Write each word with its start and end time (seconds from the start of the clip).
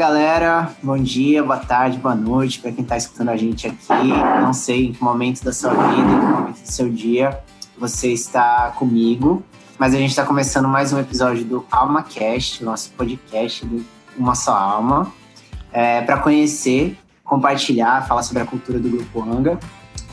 galera. 0.00 0.74
Bom 0.82 0.96
dia, 0.96 1.42
boa 1.42 1.58
tarde, 1.58 1.98
boa 1.98 2.14
noite 2.14 2.58
para 2.58 2.72
quem 2.72 2.82
está 2.82 2.96
escutando 2.96 3.28
a 3.28 3.36
gente 3.36 3.66
aqui. 3.66 4.08
Não 4.40 4.50
sei 4.50 4.86
em 4.86 4.92
que 4.94 5.04
momento 5.04 5.44
da 5.44 5.52
sua 5.52 5.74
vida, 5.74 6.10
em 6.10 6.20
que 6.20 6.26
momento 6.26 6.58
do 6.58 6.72
seu 6.72 6.88
dia 6.88 7.38
você 7.76 8.10
está 8.10 8.72
comigo, 8.78 9.42
mas 9.78 9.94
a 9.94 9.98
gente 9.98 10.08
está 10.08 10.24
começando 10.24 10.66
mais 10.66 10.90
um 10.94 10.98
episódio 10.98 11.44
do 11.44 11.66
AlmaCast, 11.70 12.64
nosso 12.64 12.92
podcast 12.92 13.66
do 13.66 13.84
Uma 14.16 14.34
Só 14.34 14.56
Alma, 14.56 15.12
é, 15.70 16.00
para 16.00 16.16
conhecer, 16.16 16.96
compartilhar, 17.22 18.08
falar 18.08 18.22
sobre 18.22 18.42
a 18.42 18.46
cultura 18.46 18.78
do 18.78 18.88
Grupo 18.88 19.22
Anga. 19.22 19.60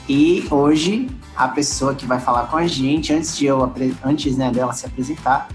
E 0.10 0.46
hoje 0.52 1.10
a 1.34 1.48
pessoa 1.48 1.96
que 1.96 2.06
vai 2.06 2.20
falar 2.20 2.48
com 2.48 2.58
a 2.58 2.68
gente, 2.68 3.14
antes 3.14 3.38
de 3.38 3.46
eu 3.46 3.72
antes 4.04 4.36
né, 4.36 4.52
dela 4.52 4.74
se 4.74 4.86
apresentar, 4.86 5.48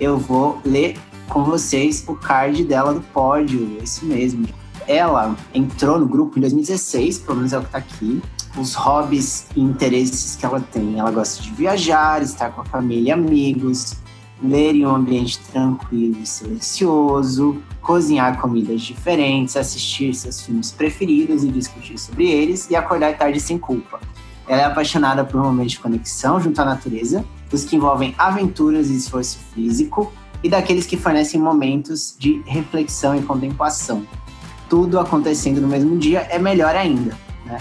eu 0.00 0.16
vou 0.16 0.62
ler 0.64 0.96
com 1.28 1.44
vocês 1.44 2.04
o 2.06 2.14
card 2.14 2.64
dela 2.64 2.94
do 2.94 3.00
pódio, 3.00 3.78
esse 3.82 4.04
mesmo. 4.04 4.46
Ela 4.86 5.34
entrou 5.52 5.98
no 5.98 6.06
grupo 6.06 6.38
em 6.38 6.40
2016, 6.40 7.18
pelo 7.18 7.38
menos 7.38 7.52
é 7.52 7.58
o 7.58 7.62
que 7.62 7.70
tá 7.70 7.78
aqui. 7.78 8.22
Os 8.56 8.74
hobbies 8.74 9.46
e 9.54 9.60
interesses 9.60 10.36
que 10.36 10.46
ela 10.46 10.60
tem. 10.60 10.98
Ela 10.98 11.10
gosta 11.10 11.42
de 11.42 11.50
viajar, 11.50 12.22
estar 12.22 12.50
com 12.50 12.62
a 12.62 12.64
família 12.64 13.08
e 13.08 13.12
amigos, 13.12 13.96
ler 14.42 14.74
em 14.74 14.86
um 14.86 14.94
ambiente 14.94 15.38
tranquilo 15.50 16.18
e 16.22 16.26
silencioso, 16.26 17.60
cozinhar 17.80 18.40
comidas 18.40 18.82
diferentes, 18.82 19.56
assistir 19.56 20.14
seus 20.14 20.40
filmes 20.40 20.70
preferidos 20.70 21.44
e 21.44 21.48
discutir 21.48 21.98
sobre 21.98 22.30
eles 22.30 22.68
e 22.70 22.76
acordar 22.76 23.16
tarde 23.16 23.40
sem 23.40 23.58
culpa. 23.58 24.00
Ela 24.48 24.62
é 24.62 24.64
apaixonada 24.64 25.24
por 25.24 25.40
um 25.40 25.44
momento 25.44 25.70
de 25.70 25.78
conexão 25.80 26.40
junto 26.40 26.60
à 26.60 26.64
natureza, 26.64 27.24
os 27.52 27.64
que 27.64 27.76
envolvem 27.76 28.14
aventuras 28.16 28.90
e 28.90 28.96
esforço 28.96 29.38
físico, 29.52 30.12
e 30.46 30.48
daqueles 30.48 30.86
que 30.86 30.96
fornecem 30.96 31.40
momentos 31.40 32.14
de 32.16 32.40
reflexão 32.46 33.16
e 33.16 33.22
contemplação. 33.22 34.06
Tudo 34.68 35.00
acontecendo 35.00 35.60
no 35.60 35.66
mesmo 35.66 35.98
dia 35.98 36.20
é 36.30 36.38
melhor 36.38 36.76
ainda. 36.76 37.18
Né? 37.44 37.58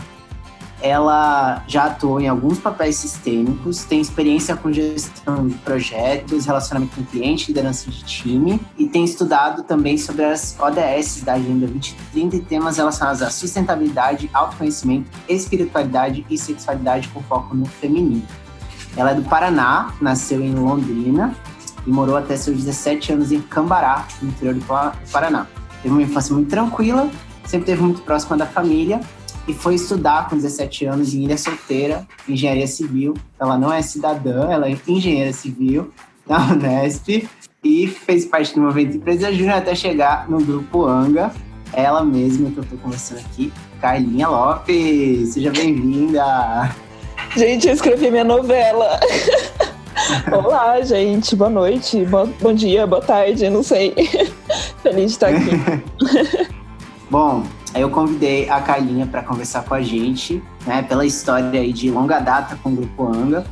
Ela 0.79 1.63
já 1.67 1.85
atuou 1.85 2.21
em 2.21 2.27
alguns 2.27 2.59
papéis 2.59 2.97
sistêmicos, 2.97 3.85
tem 3.85 3.99
experiência 3.99 4.55
com 4.55 4.71
gestão 4.71 5.47
de 5.47 5.55
projetos, 5.55 6.45
relacionamento 6.45 6.95
com 6.95 7.03
cliente, 7.05 7.47
liderança 7.47 7.89
de 7.89 8.03
time 8.03 8.61
e 8.77 8.85
tem 8.85 9.03
estudado 9.03 9.63
também 9.63 9.97
sobre 9.97 10.23
as 10.23 10.55
ODS 10.59 11.23
da 11.23 11.33
Agenda 11.33 11.65
2030 11.65 12.35
e 12.35 12.39
temas 12.41 12.77
relacionados 12.77 13.23
à 13.23 13.31
sustentabilidade, 13.31 14.29
autoconhecimento, 14.31 15.09
espiritualidade 15.27 16.23
e 16.29 16.37
sexualidade 16.37 17.07
com 17.07 17.23
foco 17.23 17.55
no 17.55 17.65
feminino. 17.65 18.27
Ela 18.95 19.09
é 19.09 19.15
do 19.15 19.23
Paraná, 19.23 19.91
nasceu 19.99 20.39
em 20.39 20.53
Londrina 20.53 21.35
e 21.85 21.89
morou 21.89 22.17
até 22.17 22.35
seus 22.35 22.57
17 22.57 23.13
anos 23.13 23.31
em 23.31 23.41
Cambará, 23.41 24.07
no 24.21 24.29
interior 24.29 24.55
do 24.55 24.65
Paraná. 25.11 25.47
Teve 25.81 25.93
uma 25.93 26.01
infância 26.03 26.33
muito 26.33 26.49
tranquila, 26.49 27.09
sempre 27.45 27.67
teve 27.67 27.81
muito 27.81 28.01
próxima 28.01 28.35
da 28.35 28.45
família 28.45 28.99
e 29.47 29.53
foi 29.53 29.75
estudar 29.75 30.29
com 30.29 30.35
17 30.35 30.85
anos 30.85 31.13
em 31.13 31.23
Ilha 31.23 31.37
Solteira, 31.37 32.07
engenharia 32.27 32.67
civil. 32.67 33.13
Ela 33.39 33.57
não 33.57 33.71
é 33.71 33.81
cidadã, 33.81 34.49
ela 34.49 34.67
é 34.67 34.77
engenheira 34.87 35.31
civil 35.31 35.91
na 36.27 36.39
Unesp 36.51 37.27
e 37.63 37.87
fez 37.87 38.25
parte 38.25 38.53
do 38.55 38.61
movimento 38.61 38.97
Empresa 38.97 39.31
Júnior 39.31 39.57
até 39.57 39.75
chegar 39.75 40.29
no 40.29 40.39
grupo 40.39 40.85
Anga. 40.85 41.31
Ela 41.73 42.03
mesma 42.03 42.49
que 42.51 42.57
eu 42.57 42.63
estou 42.63 42.79
conversando 42.79 43.19
aqui, 43.19 43.51
Carlinha 43.81 44.27
Lopes. 44.27 45.33
Seja 45.33 45.51
bem-vinda! 45.51 46.73
Gente, 47.35 47.67
eu 47.67 47.73
escrevi 47.73 48.09
minha 48.09 48.23
novela. 48.23 48.99
Olá, 50.31 50.81
gente. 50.81 51.35
Boa 51.35 51.49
noite, 51.49 52.05
bom, 52.05 52.27
bom 52.39 52.53
dia, 52.53 52.85
boa 52.85 53.01
tarde, 53.01 53.49
não 53.49 53.63
sei. 53.63 53.93
Feliz 54.81 55.11
de 55.11 55.11
estar 55.11 55.29
aqui. 55.29 56.55
Bom, 57.09 57.43
eu 57.75 57.89
convidei 57.89 58.49
a 58.49 58.59
Carlinha 58.59 59.05
para 59.05 59.21
conversar 59.21 59.63
com 59.63 59.75
a 59.75 59.81
gente, 59.81 60.43
né, 60.65 60.81
pela 60.81 61.05
história 61.05 61.61
aí 61.61 61.71
de 61.71 61.89
longa 61.91 62.19
data 62.19 62.57
com 62.61 62.69
o 62.69 62.75
Grupo 62.75 63.07
Anga, 63.07 63.45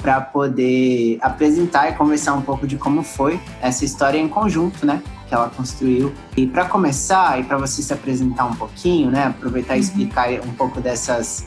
para 0.00 0.18
poder 0.20 1.18
apresentar 1.20 1.90
e 1.90 1.92
conversar 1.92 2.32
um 2.32 2.40
pouco 2.40 2.66
de 2.66 2.76
como 2.76 3.02
foi 3.02 3.38
essa 3.60 3.84
história 3.84 4.18
em 4.18 4.26
conjunto, 4.26 4.86
né, 4.86 5.02
que 5.28 5.34
ela 5.34 5.50
construiu. 5.50 6.12
E 6.36 6.46
para 6.46 6.64
começar 6.64 7.38
e 7.38 7.44
para 7.44 7.58
você 7.58 7.82
se 7.82 7.92
apresentar 7.92 8.46
um 8.46 8.54
pouquinho, 8.54 9.10
né, 9.10 9.26
aproveitar 9.26 9.74
e 9.74 9.80
uhum. 9.80 9.84
explicar 9.84 10.30
um 10.40 10.52
pouco 10.52 10.80
dessas 10.80 11.46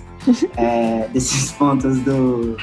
é, 0.56 1.08
desses 1.12 1.52
pontos 1.52 2.00
do, 2.02 2.58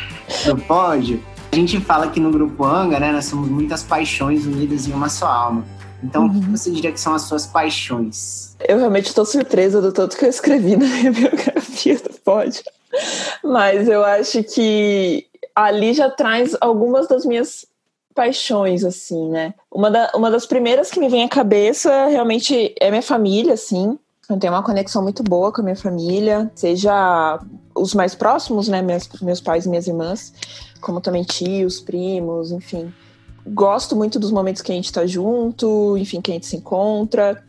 do 0.44 0.56
pódio, 0.66 1.21
a 1.53 1.57
gente 1.57 1.81
fala 1.81 2.09
que 2.09 2.21
no 2.21 2.31
grupo 2.31 2.65
Anga, 2.65 3.01
né, 3.01 3.12
nós 3.12 3.27
somos 3.27 3.49
muitas 3.49 3.83
paixões 3.83 4.45
unidas 4.45 4.87
em 4.87 4.93
uma 4.93 5.09
só 5.09 5.27
alma. 5.27 5.65
Então, 6.03 6.25
uhum. 6.25 6.39
o 6.39 6.43
que 6.43 6.51
você 6.51 6.71
diria 6.71 6.93
que 6.93 7.01
são 7.01 7.15
as 7.15 7.23
suas 7.23 7.47
paixões? 7.47 8.57
Eu 8.61 8.79
realmente 8.79 9.07
estou 9.07 9.25
surpresa 9.25 9.81
do 9.81 9.93
tanto 9.93 10.17
que 10.17 10.25
eu 10.25 10.29
escrevi 10.29 10.77
na 10.77 10.87
minha 10.87 11.12
biografia 11.12 11.97
do 11.97 12.12
pódio. 12.21 12.62
Mas 13.43 13.89
eu 13.89 14.05
acho 14.05 14.43
que 14.43 15.27
ali 15.55 15.95
já 15.95 16.11
traz 16.11 16.57
algumas 16.61 17.09
das 17.09 17.25
minhas 17.25 17.67
paixões, 18.15 18.84
assim, 18.84 19.28
né? 19.28 19.55
Uma, 19.71 19.91
da, 19.91 20.11
uma 20.15 20.31
das 20.31 20.47
primeiras 20.47 20.91
que 20.91 21.01
me 21.01 21.09
vem 21.09 21.25
à 21.25 21.28
cabeça 21.28 22.07
realmente 22.07 22.75
é 22.81 22.91
minha 22.91 23.03
família, 23.03 23.55
assim. 23.55 23.99
Eu 24.28 24.39
tenho 24.39 24.53
uma 24.53 24.63
conexão 24.63 25.03
muito 25.03 25.23
boa 25.23 25.53
com 25.53 25.61
a 25.61 25.65
minha 25.65 25.77
família, 25.77 26.51
seja 26.55 27.39
os 27.76 27.94
mais 27.94 28.14
próximos, 28.14 28.69
né? 28.69 28.82
Meus, 28.82 29.09
meus 29.20 29.41
pais 29.41 29.66
e 29.66 29.69
minhas 29.69 29.87
irmãs, 29.87 30.32
como 30.81 31.00
também 31.00 31.22
tios, 31.22 31.81
primos, 31.81 32.50
enfim. 32.53 32.92
Gosto 33.47 33.94
muito 33.94 34.19
dos 34.19 34.32
momentos 34.32 34.62
que 34.62 34.72
a 34.72 34.75
gente 34.75 34.92
tá 34.92 35.06
junto, 35.06 35.97
enfim, 35.97 36.20
que 36.20 36.31
a 36.31 36.34
gente 36.34 36.47
se 36.47 36.56
encontra. 36.56 37.42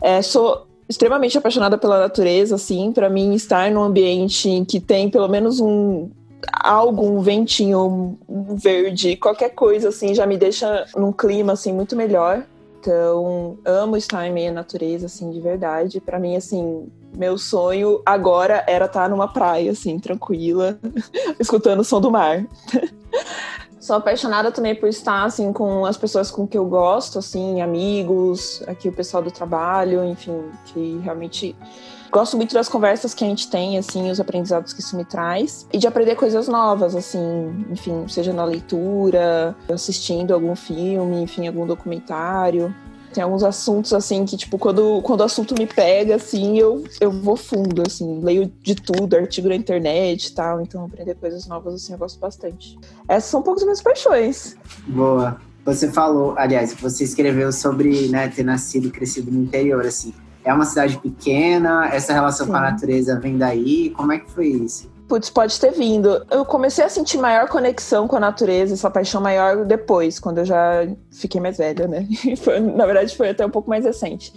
É, 0.00 0.22
sou 0.22 0.66
extremamente 0.88 1.36
apaixonada 1.36 1.76
pela 1.76 1.98
natureza, 1.98 2.54
assim, 2.54 2.92
para 2.92 3.10
mim 3.10 3.34
estar 3.34 3.70
num 3.70 3.82
ambiente 3.82 4.48
em 4.48 4.64
que 4.64 4.80
tem 4.80 5.10
pelo 5.10 5.28
menos 5.28 5.60
um 5.60 6.08
algo, 6.52 7.04
um 7.04 7.20
ventinho, 7.20 8.18
um 8.28 8.54
verde, 8.56 9.16
qualquer 9.16 9.50
coisa 9.50 9.88
assim, 9.88 10.14
já 10.14 10.26
me 10.26 10.36
deixa 10.36 10.86
num 10.96 11.12
clima 11.12 11.52
assim 11.52 11.72
muito 11.72 11.96
melhor. 11.96 12.44
Então, 12.78 13.58
amo 13.64 13.96
estar 13.96 14.26
em 14.26 14.32
meio 14.32 14.50
à 14.50 14.54
natureza, 14.54 15.06
assim, 15.06 15.30
de 15.30 15.40
verdade. 15.40 16.00
Para 16.00 16.18
mim, 16.18 16.36
assim, 16.36 16.86
meu 17.16 17.38
sonho 17.38 18.00
agora 18.04 18.64
era 18.66 18.84
estar 18.84 19.08
numa 19.08 19.26
praia, 19.26 19.72
assim, 19.72 19.98
tranquila, 19.98 20.78
escutando 21.40 21.80
o 21.80 21.84
som 21.84 22.00
do 22.00 22.10
mar. 22.10 22.46
Sou 23.80 23.96
apaixonada 23.96 24.50
também 24.50 24.74
por 24.74 24.88
estar, 24.88 25.24
assim, 25.24 25.52
com 25.52 25.86
as 25.86 25.96
pessoas 25.96 26.30
com 26.30 26.46
que 26.46 26.58
eu 26.58 26.64
gosto, 26.64 27.18
assim, 27.18 27.60
amigos, 27.60 28.62
aqui 28.66 28.88
o 28.88 28.92
pessoal 28.92 29.22
do 29.22 29.30
trabalho, 29.30 30.04
enfim, 30.04 30.42
que 30.66 30.98
realmente 31.02 31.54
gosto 32.10 32.36
muito 32.36 32.54
das 32.54 32.68
conversas 32.68 33.14
que 33.14 33.24
a 33.24 33.26
gente 33.26 33.48
tem, 33.48 33.78
assim, 33.78 34.10
os 34.10 34.20
aprendizados 34.20 34.72
que 34.72 34.80
isso 34.80 34.96
me 34.96 35.04
traz. 35.04 35.66
E 35.72 35.78
de 35.78 35.86
aprender 35.86 36.14
coisas 36.14 36.48
novas, 36.48 36.94
assim, 36.94 37.66
enfim, 37.70 38.06
seja 38.08 38.32
na 38.32 38.44
leitura, 38.44 39.56
assistindo 39.72 40.32
algum 40.32 40.54
filme, 40.56 41.22
enfim, 41.22 41.46
algum 41.46 41.66
documentário. 41.66 42.74
Tem 43.12 43.22
alguns 43.22 43.42
assuntos, 43.42 43.94
assim, 43.94 44.26
que, 44.26 44.36
tipo, 44.36 44.58
quando, 44.58 45.00
quando 45.02 45.20
o 45.20 45.24
assunto 45.24 45.54
me 45.54 45.66
pega, 45.66 46.16
assim, 46.16 46.58
eu, 46.58 46.84
eu 47.00 47.10
vou 47.10 47.36
fundo, 47.36 47.82
assim, 47.86 48.20
leio 48.20 48.52
de 48.62 48.74
tudo, 48.74 49.16
artigo 49.16 49.48
na 49.48 49.54
internet 49.54 50.26
e 50.26 50.32
tal. 50.32 50.60
Então, 50.60 50.84
aprender 50.84 51.14
coisas 51.14 51.46
novas, 51.46 51.74
assim, 51.74 51.92
eu 51.92 51.98
gosto 51.98 52.18
bastante. 52.20 52.78
Essas 53.08 53.30
são 53.30 53.40
um 53.40 53.42
pouco 53.42 53.60
das 53.60 53.64
minhas 53.64 53.82
paixões. 53.82 54.56
Boa. 54.86 55.40
Você 55.64 55.90
falou, 55.90 56.34
aliás, 56.36 56.74
você 56.74 57.04
escreveu 57.04 57.50
sobre 57.52 58.06
né, 58.08 58.28
ter 58.28 58.44
nascido 58.44 58.86
e 58.86 58.90
crescido 58.90 59.32
no 59.32 59.42
interior, 59.42 59.84
assim. 59.84 60.12
É 60.46 60.54
uma 60.54 60.64
cidade 60.64 60.96
pequena? 60.98 61.88
Essa 61.92 62.12
relação 62.12 62.46
Sim. 62.46 62.52
com 62.52 62.58
a 62.58 62.60
natureza 62.60 63.18
vem 63.18 63.36
daí? 63.36 63.90
Como 63.90 64.12
é 64.12 64.18
que 64.20 64.30
foi 64.30 64.46
isso? 64.46 64.88
Putz, 65.08 65.28
pode 65.28 65.58
ter 65.58 65.72
vindo. 65.72 66.24
Eu 66.30 66.44
comecei 66.44 66.84
a 66.84 66.88
sentir 66.88 67.18
maior 67.18 67.48
conexão 67.48 68.06
com 68.06 68.14
a 68.14 68.20
natureza, 68.20 68.74
essa 68.74 68.88
paixão 68.88 69.20
maior 69.20 69.64
depois, 69.64 70.20
quando 70.20 70.38
eu 70.38 70.44
já 70.44 70.86
fiquei 71.10 71.40
mais 71.40 71.58
velha, 71.58 71.88
né? 71.88 72.06
Foi, 72.38 72.60
na 72.60 72.86
verdade, 72.86 73.16
foi 73.16 73.30
até 73.30 73.44
um 73.44 73.50
pouco 73.50 73.68
mais 73.68 73.84
recente. 73.84 74.32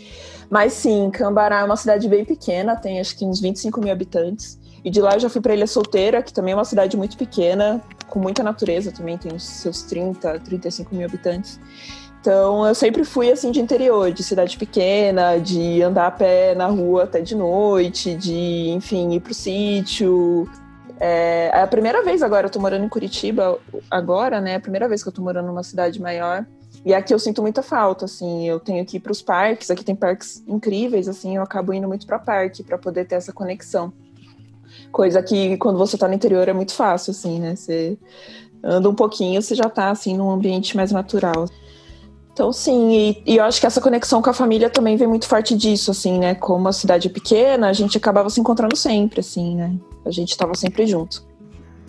Mas 0.49 0.73
sim, 0.73 1.11
Cambará 1.11 1.59
é 1.59 1.63
uma 1.63 1.77
cidade 1.77 2.09
bem 2.09 2.25
pequena, 2.25 2.75
tem 2.75 2.99
acho 2.99 3.15
que 3.15 3.23
uns 3.23 3.39
25 3.39 3.79
mil 3.79 3.91
habitantes. 3.91 4.59
E 4.83 4.89
de 4.89 4.99
lá 5.01 5.13
eu 5.13 5.19
já 5.19 5.29
fui 5.29 5.41
para 5.41 5.53
Ilha 5.53 5.67
Solteira, 5.67 6.23
que 6.23 6.33
também 6.33 6.53
é 6.53 6.55
uma 6.55 6.65
cidade 6.65 6.97
muito 6.97 7.17
pequena, 7.17 7.83
com 8.07 8.19
muita 8.19 8.41
natureza 8.41 8.91
também, 8.91 9.15
tem 9.15 9.35
os 9.35 9.43
seus 9.43 9.83
30, 9.83 10.39
35 10.39 10.95
mil 10.95 11.05
habitantes. 11.05 11.59
Então 12.19 12.67
eu 12.67 12.75
sempre 12.75 13.03
fui 13.05 13.31
assim 13.31 13.51
de 13.51 13.61
interior, 13.61 14.11
de 14.11 14.23
cidade 14.23 14.57
pequena, 14.57 15.37
de 15.37 15.81
andar 15.81 16.07
a 16.07 16.11
pé 16.11 16.53
na 16.53 16.67
rua 16.67 17.03
até 17.03 17.21
de 17.21 17.33
noite, 17.33 18.13
de, 18.13 18.69
enfim, 18.69 19.13
ir 19.13 19.21
pro 19.21 19.33
sítio. 19.33 20.49
É, 20.99 21.49
é 21.53 21.61
a 21.61 21.67
primeira 21.67 22.03
vez 22.03 22.21
agora, 22.21 22.47
eu 22.47 22.51
tô 22.51 22.59
morando 22.59 22.83
em 22.83 22.89
Curitiba 22.89 23.57
agora, 23.89 24.41
né? 24.41 24.53
É 24.53 24.55
a 24.55 24.59
primeira 24.59 24.87
vez 24.87 25.01
que 25.01 25.07
eu 25.07 25.13
tô 25.13 25.21
morando 25.21 25.47
numa 25.47 25.63
cidade 25.63 26.01
maior. 26.01 26.45
E 26.85 26.93
aqui 26.93 27.13
eu 27.13 27.19
sinto 27.19 27.41
muita 27.41 27.61
falta, 27.61 28.05
assim, 28.05 28.47
eu 28.47 28.59
tenho 28.59 28.85
que 28.85 28.97
ir 28.97 28.99
para 28.99 29.11
os 29.11 29.21
parques, 29.21 29.69
aqui 29.69 29.83
tem 29.83 29.95
parques 29.95 30.43
incríveis, 30.47 31.07
assim, 31.09 31.35
eu 31.35 31.41
acabo 31.41 31.73
indo 31.73 31.87
muito 31.87 32.05
para 32.05 32.17
parque 32.17 32.63
para 32.63 32.77
poder 32.77 33.05
ter 33.05 33.15
essa 33.15 33.33
conexão. 33.33 33.91
Coisa 34.91 35.21
que 35.21 35.57
quando 35.57 35.77
você 35.77 35.97
tá 35.97 36.07
no 36.07 36.13
interior 36.13 36.47
é 36.47 36.53
muito 36.53 36.73
fácil, 36.73 37.11
assim, 37.11 37.39
né? 37.39 37.55
Você 37.55 37.97
anda 38.63 38.89
um 38.89 38.95
pouquinho, 38.95 39.41
você 39.41 39.55
já 39.55 39.69
tá 39.69 39.89
assim 39.89 40.17
num 40.17 40.29
ambiente 40.29 40.75
mais 40.75 40.91
natural. 40.91 41.45
Então, 42.39 42.53
sim, 42.53 42.93
e, 42.93 43.23
e, 43.33 43.35
eu 43.35 43.43
acho 43.43 43.59
que 43.59 43.67
essa 43.67 43.81
conexão 43.81 44.21
com 44.21 44.29
a 44.29 44.33
família 44.33 44.69
também 44.69 44.95
vem 44.95 45.09
muito 45.09 45.27
forte 45.27 45.57
disso, 45.57 45.91
assim, 45.91 46.17
né? 46.17 46.35
Como 46.35 46.69
a 46.69 46.71
cidade 46.71 47.09
é 47.09 47.11
pequena, 47.11 47.67
a 47.67 47.73
gente 47.73 47.97
acabava 47.97 48.29
se 48.29 48.39
encontrando 48.39 48.77
sempre, 48.77 49.19
assim, 49.19 49.57
né? 49.57 49.75
A 50.05 50.09
gente 50.09 50.29
estava 50.29 50.55
sempre 50.55 50.87
junto. 50.87 51.21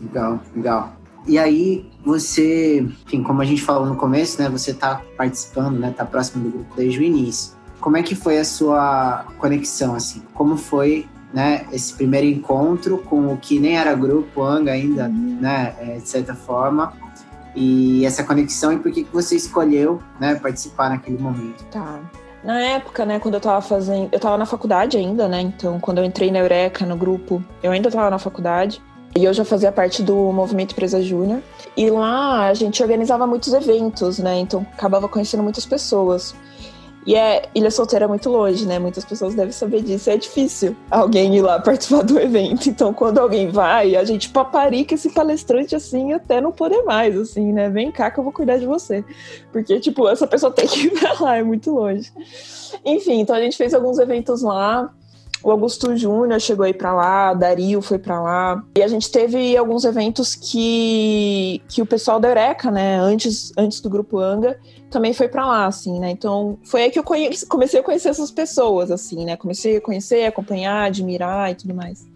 Legal, 0.03 0.41
legal. 0.57 0.93
E 1.25 1.39
aí, 1.39 1.89
você, 2.05 2.81
enfim, 2.81 3.23
como 3.23 3.41
a 3.41 3.45
gente 3.45 3.63
falou 3.63 3.87
no 3.87 3.95
começo, 3.95 4.43
né? 4.43 4.49
Você 4.49 4.75
tá 4.75 5.03
participando, 5.17 5.79
né? 5.79 5.95
Tá 5.97 6.05
próximo 6.05 6.43
do 6.43 6.51
grupo 6.51 6.75
desde 6.75 6.99
o 6.99 7.03
início. 7.05 7.53
Como 7.79 7.97
é 7.97 8.03
que 8.03 8.17
foi 8.17 8.37
a 8.37 8.45
sua 8.45 9.27
conexão, 9.39 9.95
assim? 9.95 10.21
Como 10.35 10.57
foi, 10.57 11.07
né? 11.33 11.65
Esse 11.71 11.95
primeiro 11.95 12.27
encontro 12.27 12.99
com 12.99 13.33
o 13.33 13.37
que 13.37 13.61
nem 13.61 13.79
era 13.79 13.95
grupo, 13.95 14.43
Anga 14.43 14.73
ainda, 14.73 15.05
uhum. 15.05 15.39
né? 15.41 15.77
É, 15.79 15.99
de 15.99 16.09
certa 16.09 16.35
forma 16.35 16.93
e 17.55 18.05
essa 18.05 18.23
conexão 18.25 18.73
e 18.73 18.79
por 18.79 18.93
que, 18.93 19.05
que 19.05 19.13
você 19.13 19.37
escolheu 19.37 20.01
né, 20.21 20.35
participar 20.35 20.91
naquele 20.91 21.19
momento. 21.19 21.65
Tá. 21.71 22.01
Na 22.43 22.59
época, 22.59 23.05
né, 23.05 23.19
quando 23.19 23.35
eu 23.35 23.41
tava 23.41 23.61
fazendo. 23.61 24.09
Eu 24.13 24.19
tava 24.19 24.39
na 24.39 24.47
faculdade 24.47 24.97
ainda, 24.97 25.29
né? 25.29 25.41
Então, 25.41 25.79
quando 25.79 25.99
eu 25.99 26.05
entrei 26.05 26.31
na 26.31 26.39
Eureka, 26.39 26.87
no 26.87 26.97
grupo, 26.97 27.43
eu 27.63 27.71
ainda 27.71 27.91
tava 27.91 28.09
na 28.09 28.19
faculdade. 28.19 28.83
E 29.15 29.25
eu 29.25 29.35
já 29.35 29.45
fazia 29.45 29.73
parte 29.73 30.03
do 30.03 30.15
Movimento 30.33 30.73
Empresa 30.73 31.03
Júnior. 31.03 31.43
E 31.77 31.91
lá 31.91 32.47
a 32.47 32.55
gente 32.55 32.83
organizava 32.83 33.27
muitos 33.27 33.53
eventos, 33.53 34.19
né? 34.19 34.39
Então 34.39 34.67
acabava 34.73 35.09
conhecendo 35.09 35.43
muitas 35.43 35.67
pessoas. 35.67 36.35
E 37.07 37.15
é 37.15 37.49
Ilha 37.55 37.71
Solteira 37.71 38.05
é 38.05 38.09
muito 38.09 38.29
longe, 38.29 38.67
né? 38.67 38.79
Muitas 38.79 39.05
pessoas 39.05 39.35
devem 39.35 39.53
saber 39.53 39.83
disso. 39.83 40.11
É 40.11 40.17
difícil 40.17 40.77
alguém 40.91 41.35
ir 41.35 41.41
lá 41.41 41.59
participar 41.61 42.03
do 42.03 42.19
evento. 42.19 42.69
Então, 42.69 42.93
quando 42.93 43.19
alguém 43.19 43.49
vai, 43.49 43.97
a 43.97 44.05
gente 44.05 44.29
paparica 44.29 44.95
esse 44.95 45.11
palestrante 45.11 45.75
assim 45.75 46.13
até 46.13 46.41
não 46.41 46.53
poder 46.53 46.83
mais, 46.83 47.17
assim, 47.17 47.53
né? 47.53 47.69
Vem 47.71 47.91
cá 47.91 48.11
que 48.11 48.21
eu 48.21 48.25
vou 48.25 48.33
cuidar 48.33 48.59
de 48.59 48.67
você. 48.67 49.05
Porque, 49.51 49.81
tipo, 49.81 50.09
essa 50.09 50.27
pessoa 50.27 50.53
tem 50.53 50.67
que 50.67 50.87
ir 50.89 50.91
pra 50.91 51.15
lá, 51.21 51.37
é 51.37 51.43
muito 51.43 51.71
longe. 51.71 52.13
Enfim, 52.85 53.21
então 53.21 53.35
a 53.35 53.41
gente 53.41 53.57
fez 53.57 53.73
alguns 53.73 53.99
eventos 53.99 54.43
lá. 54.43 54.93
O 55.43 55.51
Augusto 55.51 55.97
Júnior 55.97 56.41
chegou 56.41 56.67
aí 56.67 56.75
para 56.75 56.93
lá, 56.93 57.33
Dario 57.33 57.81
foi 57.81 57.99
para 57.99 58.21
lá. 58.21 58.63
E 58.77 58.83
a 58.83 58.89
gente 58.89 59.11
teve 59.11 59.57
alguns 59.57 59.85
eventos 59.85 60.35
que, 60.35 61.63
que 61.69 61.81
o 61.81 61.87
pessoal 61.87 62.21
da 62.21 62.29
Eureka, 62.29 62.71
né, 62.71 62.99
antes, 62.99 63.53
antes 63.57 63.81
do 63.81 63.89
grupo 63.89 64.19
Anga, 64.19 64.59
também 64.91 65.13
foi 65.15 65.29
para 65.29 65.47
lá, 65.47 65.67
assim, 65.67 65.99
né? 65.99 66.11
Então, 66.11 66.59
foi 66.65 66.83
aí 66.83 66.91
que 66.91 66.99
eu 66.99 67.05
conheci, 67.05 67.47
comecei 67.47 67.81
a 67.81 67.83
conhecer 67.83 68.09
essas 68.09 68.31
pessoas, 68.31 68.91
assim, 68.91 69.25
né? 69.25 69.37
Comecei 69.37 69.77
a 69.77 69.81
conhecer, 69.81 70.27
acompanhar, 70.27 70.85
admirar 70.85 71.51
e 71.51 71.55
tudo 71.55 71.75
mais. 71.75 72.07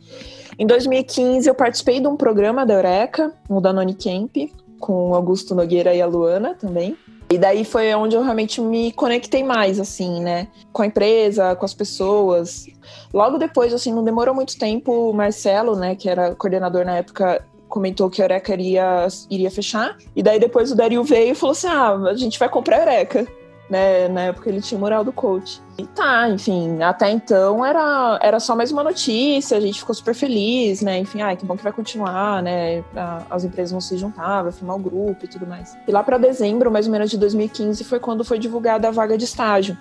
Em 0.58 0.66
2015, 0.66 1.48
eu 1.48 1.54
participei 1.54 2.00
de 2.00 2.06
um 2.06 2.16
programa 2.16 2.66
da 2.66 2.74
Eureka, 2.74 3.32
o 3.48 3.60
Danone 3.60 3.94
Camp, 3.94 4.36
com 4.78 5.10
o 5.10 5.14
Augusto 5.14 5.54
Nogueira 5.54 5.94
e 5.94 6.02
a 6.02 6.06
Luana 6.06 6.54
também. 6.54 6.96
E 7.30 7.38
daí 7.38 7.64
foi 7.64 7.92
onde 7.94 8.14
eu 8.14 8.22
realmente 8.22 8.60
me 8.60 8.92
conectei 8.92 9.42
mais, 9.42 9.80
assim, 9.80 10.22
né? 10.22 10.48
Com 10.72 10.82
a 10.82 10.86
empresa, 10.86 11.56
com 11.56 11.64
as 11.64 11.74
pessoas. 11.74 12.66
Logo 13.12 13.38
depois, 13.38 13.72
assim, 13.72 13.92
não 13.92 14.04
demorou 14.04 14.34
muito 14.34 14.58
tempo, 14.58 15.10
o 15.10 15.12
Marcelo, 15.12 15.74
né, 15.74 15.94
que 15.94 16.08
era 16.08 16.34
coordenador 16.34 16.84
na 16.84 16.96
época, 16.96 17.44
comentou 17.68 18.08
que 18.08 18.22
a 18.22 18.24
Eureka 18.26 18.52
iria, 18.52 19.08
iria 19.30 19.50
fechar. 19.50 19.96
E 20.14 20.22
daí 20.22 20.38
depois 20.38 20.70
o 20.70 20.76
Dario 20.76 21.02
veio 21.02 21.32
e 21.32 21.34
falou 21.34 21.52
assim: 21.52 21.66
ah, 21.66 21.94
a 22.10 22.14
gente 22.14 22.38
vai 22.38 22.48
comprar 22.48 22.76
a 22.76 22.80
Eureka. 22.80 23.26
Né, 23.68 24.08
na 24.08 24.24
época 24.24 24.50
ele 24.50 24.60
tinha 24.60 24.78
moral 24.78 25.02
do 25.02 25.12
coach. 25.12 25.62
E 25.78 25.86
tá, 25.86 26.28
enfim, 26.28 26.82
até 26.82 27.10
então 27.10 27.64
era, 27.64 28.18
era 28.22 28.38
só 28.38 28.54
mais 28.54 28.70
uma 28.70 28.84
notícia, 28.84 29.56
a 29.56 29.60
gente 29.60 29.78
ficou 29.78 29.94
super 29.94 30.14
feliz, 30.14 30.82
né? 30.82 30.98
Enfim, 30.98 31.22
ai, 31.22 31.34
que 31.34 31.46
bom 31.46 31.56
que 31.56 31.62
vai 31.62 31.72
continuar, 31.72 32.42
né? 32.42 32.84
As 33.30 33.42
empresas 33.42 33.70
vão 33.72 33.80
se 33.80 33.96
juntar, 33.96 34.42
vai 34.42 34.52
formar 34.52 34.74
o 34.74 34.78
grupo 34.78 35.24
e 35.24 35.28
tudo 35.28 35.46
mais. 35.46 35.74
E 35.88 35.90
lá 35.90 36.02
para 36.02 36.18
dezembro, 36.18 36.70
mais 36.70 36.84
ou 36.84 36.92
menos 36.92 37.10
de 37.10 37.16
2015, 37.16 37.82
foi 37.84 37.98
quando 37.98 38.22
foi 38.22 38.38
divulgada 38.38 38.88
a 38.88 38.90
vaga 38.90 39.16
de 39.16 39.24
estágio. 39.24 39.78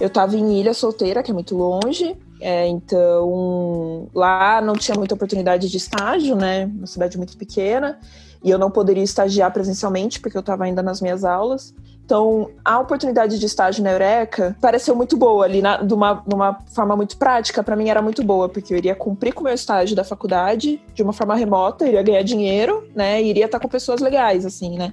Eu 0.00 0.08
tava 0.08 0.34
em 0.34 0.58
Ilha 0.58 0.72
Solteira, 0.72 1.22
que 1.22 1.30
é 1.30 1.34
muito 1.34 1.54
longe, 1.54 2.16
é, 2.40 2.66
então, 2.66 4.08
lá 4.14 4.62
não 4.62 4.72
tinha 4.72 4.96
muita 4.96 5.14
oportunidade 5.14 5.68
de 5.68 5.76
estágio, 5.76 6.34
né? 6.34 6.64
Uma 6.64 6.86
cidade 6.86 7.18
muito 7.18 7.36
pequena. 7.36 8.00
E 8.42 8.50
eu 8.50 8.58
não 8.58 8.70
poderia 8.70 9.02
estagiar 9.02 9.52
presencialmente, 9.52 10.18
porque 10.18 10.36
eu 10.36 10.40
estava 10.40 10.64
ainda 10.64 10.82
nas 10.82 11.02
minhas 11.02 11.22
aulas. 11.22 11.74
Então, 12.10 12.50
a 12.64 12.80
oportunidade 12.80 13.38
de 13.38 13.46
estágio 13.46 13.84
na 13.84 13.92
Eureka 13.92 14.56
pareceu 14.60 14.96
muito 14.96 15.16
boa 15.16 15.44
ali, 15.44 15.62
na, 15.62 15.76
de, 15.76 15.94
uma, 15.94 16.14
de 16.26 16.34
uma 16.34 16.58
forma 16.74 16.96
muito 16.96 17.16
prática. 17.16 17.62
Para 17.62 17.76
mim 17.76 17.88
era 17.88 18.02
muito 18.02 18.24
boa, 18.24 18.48
porque 18.48 18.74
eu 18.74 18.78
iria 18.78 18.96
cumprir 18.96 19.32
com 19.32 19.42
o 19.42 19.44
meu 19.44 19.54
estágio 19.54 19.94
da 19.94 20.02
faculdade 20.02 20.82
de 20.92 21.04
uma 21.04 21.12
forma 21.12 21.36
remota, 21.36 21.86
iria 21.86 22.02
ganhar 22.02 22.24
dinheiro, 22.24 22.84
né? 22.96 23.22
E 23.22 23.28
iria 23.28 23.44
estar 23.44 23.60
com 23.60 23.68
pessoas 23.68 24.00
legais, 24.00 24.44
assim, 24.44 24.76
né? 24.76 24.92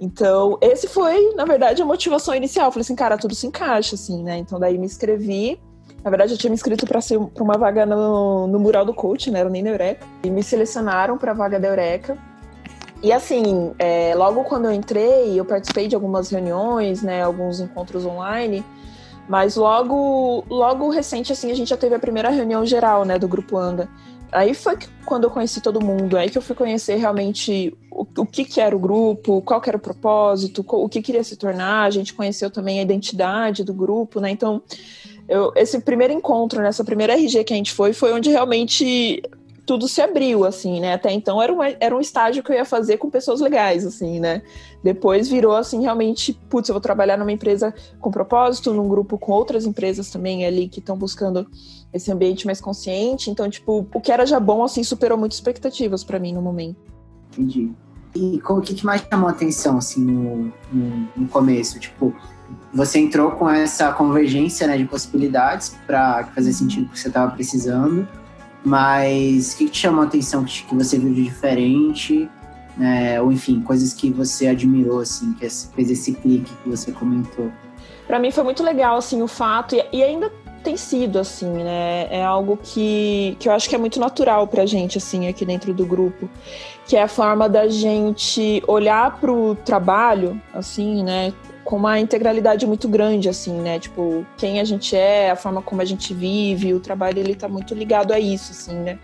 Então, 0.00 0.58
esse 0.60 0.88
foi, 0.88 1.34
na 1.36 1.44
verdade, 1.44 1.82
a 1.82 1.84
motivação 1.84 2.34
inicial. 2.34 2.72
Falei 2.72 2.82
assim, 2.82 2.96
cara, 2.96 3.16
tudo 3.16 3.32
se 3.32 3.46
encaixa, 3.46 3.94
assim, 3.94 4.24
né? 4.24 4.36
Então, 4.38 4.58
daí 4.58 4.76
me 4.76 4.86
inscrevi 4.86 5.56
na 6.02 6.08
verdade, 6.08 6.32
eu 6.32 6.38
tinha 6.38 6.48
me 6.50 6.54
inscrito 6.54 6.86
para 6.86 6.98
uma 7.38 7.58
vaga 7.58 7.84
no, 7.84 8.46
no 8.46 8.58
mural 8.58 8.86
do 8.86 8.94
coach, 8.94 9.30
né? 9.30 9.40
Era 9.40 9.50
nem 9.50 9.62
na 9.62 9.70
Eureka. 9.70 10.06
E 10.24 10.30
me 10.30 10.42
selecionaram 10.42 11.18
para 11.18 11.32
a 11.32 11.34
vaga 11.34 11.60
da 11.60 11.68
Eureka. 11.68 12.16
E 13.02 13.12
assim, 13.12 13.72
é, 13.78 14.14
logo 14.14 14.44
quando 14.44 14.66
eu 14.66 14.72
entrei, 14.72 15.38
eu 15.38 15.44
participei 15.44 15.88
de 15.88 15.94
algumas 15.94 16.28
reuniões, 16.28 17.02
né? 17.02 17.22
Alguns 17.22 17.58
encontros 17.60 18.04
online. 18.04 18.64
Mas 19.28 19.56
logo, 19.56 20.44
logo 20.50 20.90
recente, 20.90 21.32
assim, 21.32 21.50
a 21.50 21.54
gente 21.54 21.68
já 21.68 21.76
teve 21.76 21.94
a 21.94 21.98
primeira 21.98 22.30
reunião 22.30 22.66
geral, 22.66 23.04
né? 23.04 23.18
Do 23.18 23.28
grupo 23.28 23.56
Anga. 23.56 23.88
Aí 24.32 24.54
foi 24.54 24.76
quando 25.04 25.24
eu 25.24 25.30
conheci 25.30 25.60
todo 25.60 25.84
mundo, 25.84 26.16
aí 26.16 26.30
que 26.30 26.38
eu 26.38 26.42
fui 26.42 26.54
conhecer 26.54 26.96
realmente 26.96 27.76
o, 27.90 28.06
o 28.18 28.26
que, 28.26 28.44
que 28.44 28.60
era 28.60 28.76
o 28.76 28.78
grupo, 28.78 29.42
qual 29.42 29.60
era 29.66 29.76
o 29.76 29.80
propósito, 29.80 30.64
o 30.68 30.88
que 30.88 31.02
queria 31.02 31.24
se 31.24 31.36
tornar. 31.36 31.84
A 31.84 31.90
gente 31.90 32.14
conheceu 32.14 32.50
também 32.50 32.78
a 32.78 32.82
identidade 32.82 33.64
do 33.64 33.74
grupo, 33.74 34.20
né? 34.20 34.30
Então, 34.30 34.62
eu, 35.28 35.52
esse 35.56 35.80
primeiro 35.80 36.12
encontro, 36.12 36.60
nessa 36.60 36.84
primeira 36.84 37.14
RG 37.14 37.44
que 37.44 37.52
a 37.52 37.56
gente 37.56 37.72
foi, 37.72 37.92
foi 37.92 38.12
onde 38.12 38.30
realmente 38.30 39.22
tudo 39.66 39.86
se 39.88 40.00
abriu, 40.00 40.44
assim, 40.44 40.80
né? 40.80 40.94
Até 40.94 41.12
então 41.12 41.40
era, 41.40 41.52
uma, 41.52 41.68
era 41.80 41.96
um 41.96 42.00
estágio 42.00 42.42
que 42.42 42.50
eu 42.50 42.56
ia 42.56 42.64
fazer 42.64 42.96
com 42.96 43.10
pessoas 43.10 43.40
legais, 43.40 43.86
assim, 43.86 44.20
né? 44.20 44.42
Depois 44.82 45.28
virou, 45.28 45.54
assim, 45.54 45.82
realmente, 45.82 46.32
putz, 46.48 46.68
eu 46.68 46.74
vou 46.74 46.80
trabalhar 46.80 47.16
numa 47.16 47.32
empresa 47.32 47.74
com 48.00 48.10
propósito, 48.10 48.72
num 48.72 48.88
grupo 48.88 49.18
com 49.18 49.32
outras 49.32 49.66
empresas 49.66 50.10
também 50.10 50.46
ali 50.46 50.68
que 50.68 50.80
estão 50.80 50.96
buscando 50.96 51.46
esse 51.92 52.10
ambiente 52.10 52.46
mais 52.46 52.60
consciente. 52.60 53.30
Então, 53.30 53.48
tipo, 53.48 53.86
o 53.92 54.00
que 54.00 54.10
era 54.10 54.26
já 54.26 54.40
bom, 54.40 54.62
assim, 54.62 54.82
superou 54.82 55.18
muitas 55.18 55.36
expectativas 55.38 56.02
para 56.02 56.18
mim 56.18 56.32
no 56.32 56.42
momento. 56.42 56.76
Entendi. 57.32 57.70
E 58.14 58.40
o 58.44 58.60
que, 58.60 58.74
que 58.74 58.84
mais 58.84 59.02
chamou 59.08 59.28
a 59.28 59.32
atenção, 59.32 59.78
assim, 59.78 60.00
no, 60.00 60.52
no, 60.72 61.08
no 61.16 61.28
começo? 61.28 61.78
Tipo, 61.78 62.14
você 62.72 62.98
entrou 62.98 63.32
com 63.32 63.48
essa 63.48 63.92
convergência 63.92 64.66
né, 64.66 64.76
de 64.76 64.84
possibilidades 64.84 65.76
para 65.86 66.24
fazer 66.34 66.52
sentido 66.52 66.88
que 66.88 66.98
você 66.98 67.08
estava 67.08 67.32
precisando, 67.32 68.08
mas 68.64 69.52
o 69.52 69.58
que, 69.58 69.64
que, 69.66 69.70
te 69.70 69.78
chamou 69.78 70.02
a 70.02 70.06
atenção 70.06 70.44
que, 70.44 70.64
que 70.64 70.74
você 70.74 70.98
viu 70.98 71.12
de 71.12 71.22
diferente? 71.22 72.28
Né, 72.76 73.20
ou 73.20 73.30
enfim, 73.30 73.60
coisas 73.60 73.92
que 73.92 74.10
você 74.10 74.46
admirou, 74.46 75.00
assim, 75.00 75.34
que 75.34 75.48
fez 75.48 75.90
esse 75.90 76.12
clique 76.14 76.50
que 76.62 76.68
você 76.68 76.92
comentou? 76.92 77.50
Para 78.06 78.18
mim 78.18 78.30
foi 78.30 78.42
muito 78.42 78.62
legal, 78.62 78.96
assim, 78.96 79.20
o 79.22 79.26
fato, 79.26 79.74
e, 79.74 79.84
e 79.92 80.02
ainda 80.02 80.32
tem 80.62 80.76
sido 80.76 81.18
assim, 81.18 81.48
né? 81.48 82.06
É 82.10 82.22
algo 82.22 82.58
que, 82.62 83.36
que 83.38 83.48
eu 83.48 83.52
acho 83.52 83.68
que 83.68 83.74
é 83.74 83.78
muito 83.78 83.98
natural 83.98 84.46
pra 84.46 84.66
gente, 84.66 84.98
assim, 84.98 85.28
aqui 85.28 85.44
dentro 85.44 85.72
do 85.72 85.86
grupo. 85.86 86.28
Que 86.86 86.96
é 86.96 87.02
a 87.02 87.08
forma 87.08 87.48
da 87.48 87.68
gente 87.68 88.62
olhar 88.66 89.18
pro 89.20 89.56
trabalho, 89.64 90.40
assim, 90.52 91.02
né? 91.02 91.32
Com 91.64 91.76
uma 91.76 91.98
integralidade 91.98 92.66
muito 92.66 92.88
grande, 92.88 93.28
assim, 93.28 93.60
né? 93.60 93.78
Tipo, 93.78 94.26
quem 94.36 94.60
a 94.60 94.64
gente 94.64 94.96
é, 94.96 95.30
a 95.30 95.36
forma 95.36 95.62
como 95.62 95.80
a 95.80 95.84
gente 95.84 96.12
vive, 96.14 96.74
o 96.74 96.80
trabalho, 96.80 97.18
ele 97.18 97.34
tá 97.34 97.48
muito 97.48 97.74
ligado 97.74 98.12
a 98.12 98.18
isso, 98.18 98.52
assim, 98.52 98.74
né? 98.74 98.98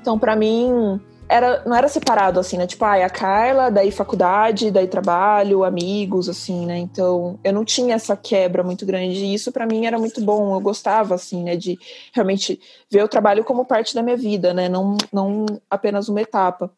Então, 0.00 0.18
para 0.18 0.34
mim, 0.34 1.00
era, 1.30 1.62
não 1.64 1.76
era 1.76 1.86
separado, 1.86 2.40
assim, 2.40 2.58
né? 2.58 2.66
Tipo, 2.66 2.84
ah, 2.84 2.96
é 2.96 3.04
a 3.04 3.08
Carla, 3.08 3.70
daí 3.70 3.92
faculdade, 3.92 4.70
daí 4.70 4.88
trabalho, 4.88 5.62
amigos, 5.62 6.28
assim, 6.28 6.66
né? 6.66 6.76
Então, 6.78 7.38
eu 7.44 7.52
não 7.52 7.64
tinha 7.64 7.94
essa 7.94 8.16
quebra 8.16 8.64
muito 8.64 8.84
grande. 8.84 9.24
E 9.24 9.34
isso, 9.34 9.52
para 9.52 9.64
mim, 9.64 9.86
era 9.86 9.96
muito 9.96 10.20
bom. 10.20 10.52
Eu 10.54 10.60
gostava, 10.60 11.14
assim, 11.14 11.44
né? 11.44 11.54
De 11.54 11.78
realmente 12.12 12.58
ver 12.90 13.04
o 13.04 13.08
trabalho 13.08 13.44
como 13.44 13.64
parte 13.64 13.94
da 13.94 14.02
minha 14.02 14.16
vida, 14.16 14.52
né? 14.52 14.68
Não, 14.68 14.96
não 15.12 15.46
apenas 15.70 16.08
uma 16.08 16.20
etapa. 16.20 16.72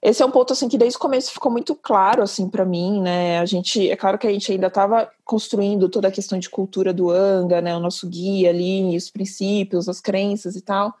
Esse 0.00 0.22
é 0.22 0.26
um 0.26 0.30
ponto 0.30 0.52
assim 0.52 0.68
que 0.68 0.78
desde 0.78 0.96
o 0.96 1.00
começo 1.00 1.32
ficou 1.32 1.50
muito 1.50 1.74
claro 1.74 2.22
assim 2.22 2.48
para 2.48 2.64
mim, 2.64 3.00
né? 3.00 3.38
A 3.38 3.46
gente, 3.46 3.90
é 3.90 3.96
claro 3.96 4.18
que 4.18 4.26
a 4.26 4.32
gente 4.32 4.50
ainda 4.52 4.68
estava 4.68 5.10
construindo 5.24 5.88
toda 5.88 6.08
a 6.08 6.12
questão 6.12 6.38
de 6.38 6.48
cultura 6.48 6.92
do 6.92 7.10
Anga, 7.10 7.60
né? 7.60 7.76
O 7.76 7.80
nosso 7.80 8.08
guia 8.08 8.50
ali, 8.50 8.96
os 8.96 9.10
princípios, 9.10 9.88
as 9.88 10.00
crenças 10.00 10.56
e 10.56 10.60
tal. 10.60 10.94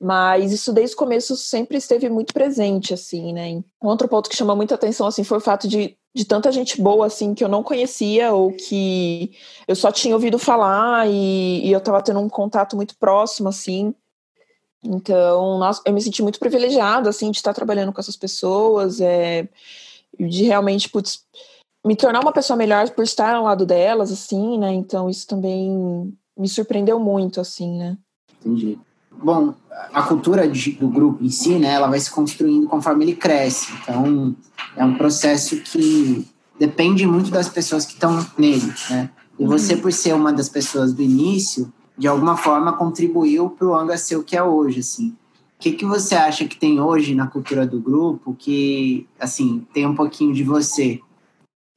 Mas 0.00 0.52
isso 0.52 0.72
desde 0.72 0.94
o 0.94 0.98
começo 0.98 1.36
sempre 1.36 1.78
esteve 1.78 2.08
muito 2.10 2.34
presente, 2.34 2.92
assim, 2.92 3.32
né? 3.32 3.62
Outro 3.80 4.08
ponto 4.08 4.28
que 4.28 4.36
chama 4.36 4.54
muita 4.54 4.74
atenção, 4.74 5.06
assim, 5.06 5.24
foi 5.24 5.38
o 5.38 5.40
fato 5.40 5.66
de, 5.66 5.96
de 6.14 6.24
tanta 6.24 6.52
gente 6.52 6.80
boa, 6.82 7.06
assim, 7.06 7.32
que 7.34 7.42
eu 7.42 7.48
não 7.48 7.62
conhecia 7.62 8.32
ou 8.32 8.52
que 8.52 9.32
eu 9.66 9.74
só 9.74 9.90
tinha 9.90 10.14
ouvido 10.14 10.38
falar 10.38 11.08
e, 11.08 11.66
e 11.66 11.72
eu 11.72 11.78
estava 11.78 12.02
tendo 12.02 12.20
um 12.20 12.28
contato 12.28 12.76
muito 12.76 12.96
próximo, 12.98 13.48
assim, 13.48 13.94
então, 14.84 15.58
nós, 15.58 15.80
eu 15.84 15.92
me 15.92 16.00
senti 16.00 16.22
muito 16.22 16.38
privilegiada, 16.38 17.08
assim, 17.08 17.30
de 17.30 17.38
estar 17.38 17.54
trabalhando 17.54 17.92
com 17.92 18.00
essas 18.00 18.16
pessoas, 18.16 19.00
é, 19.00 19.48
de 20.18 20.44
realmente, 20.44 20.88
putz, 20.88 21.24
me 21.84 21.96
tornar 21.96 22.20
uma 22.20 22.32
pessoa 22.32 22.56
melhor 22.56 22.88
por 22.90 23.04
estar 23.04 23.34
ao 23.34 23.44
lado 23.44 23.66
delas, 23.66 24.12
assim, 24.12 24.58
né? 24.58 24.72
Então 24.72 25.08
isso 25.08 25.26
também 25.26 26.12
me 26.36 26.48
surpreendeu 26.48 26.98
muito, 26.98 27.40
assim, 27.40 27.76
né? 27.76 27.98
Entendi. 28.40 28.78
Bom, 29.10 29.54
a 29.92 30.02
cultura 30.02 30.48
de, 30.48 30.72
do 30.72 30.88
grupo 30.88 31.24
em 31.24 31.30
si, 31.30 31.58
né, 31.58 31.74
ela 31.74 31.86
vai 31.86 32.00
se 32.00 32.10
construindo 32.10 32.66
conforme 32.66 33.04
ele 33.04 33.14
cresce. 33.14 33.72
Então, 33.80 34.34
é 34.76 34.84
um 34.84 34.96
processo 34.96 35.56
que 35.60 36.26
depende 36.58 37.06
muito 37.06 37.30
das 37.30 37.48
pessoas 37.48 37.86
que 37.86 37.94
estão 37.94 38.26
nele, 38.36 38.72
né? 38.90 39.10
E 39.38 39.44
você, 39.46 39.74
uhum. 39.74 39.80
por 39.80 39.92
ser 39.92 40.14
uma 40.14 40.32
das 40.32 40.48
pessoas 40.48 40.92
do 40.92 41.02
início, 41.02 41.72
de 41.96 42.08
alguma 42.08 42.36
forma 42.36 42.76
contribuiu 42.76 43.50
para 43.50 43.66
o 43.66 43.74
Anga 43.74 43.96
ser 43.96 44.16
o 44.16 44.24
que 44.24 44.36
é 44.36 44.42
hoje, 44.42 44.80
assim. 44.80 45.16
O 45.56 45.58
que, 45.58 45.72
que 45.72 45.84
você 45.84 46.14
acha 46.14 46.46
que 46.46 46.56
tem 46.56 46.80
hoje 46.80 47.14
na 47.14 47.26
cultura 47.26 47.66
do 47.66 47.80
grupo 47.80 48.34
que, 48.34 49.08
assim, 49.18 49.66
tem 49.72 49.86
um 49.86 49.94
pouquinho 49.94 50.34
de 50.34 50.42
você? 50.42 51.00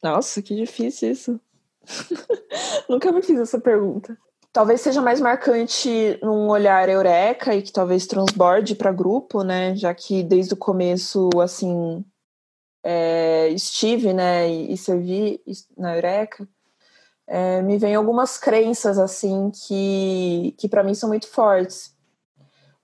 Nossa, 0.04 0.42
que 0.42 0.56
difícil 0.56 1.12
isso. 1.12 1.40
Nunca 2.90 3.12
me 3.12 3.22
fiz 3.22 3.40
essa 3.40 3.60
pergunta. 3.60 4.18
Talvez 4.52 4.82
seja 4.82 5.02
mais 5.02 5.22
marcante 5.22 6.20
num 6.22 6.50
olhar 6.50 6.90
eureka 6.90 7.56
e 7.56 7.62
que 7.62 7.72
talvez 7.72 8.08
transborde 8.08 8.76
para 8.76 8.92
grupo, 8.92 9.44
né? 9.44 9.76
Já 9.76 9.94
que 9.94 10.24
desde 10.24 10.56
o 10.56 10.58
começo, 10.58 11.30
assim, 11.42 12.04
é, 12.84 13.50
estive, 13.50 14.14
né, 14.14 14.50
e, 14.50 14.74
e 14.74 14.78
servi 14.78 15.40
na 15.78 15.96
eureka 15.96 16.48
é, 17.28 17.62
me 17.62 17.78
vem 17.78 17.94
algumas 17.94 18.38
crenças 18.38 18.98
assim 18.98 19.52
que, 19.52 20.56
que 20.58 20.70
para 20.70 20.84
mim 20.84 20.94
são 20.94 21.10
muito 21.10 21.28
fortes. 21.28 21.96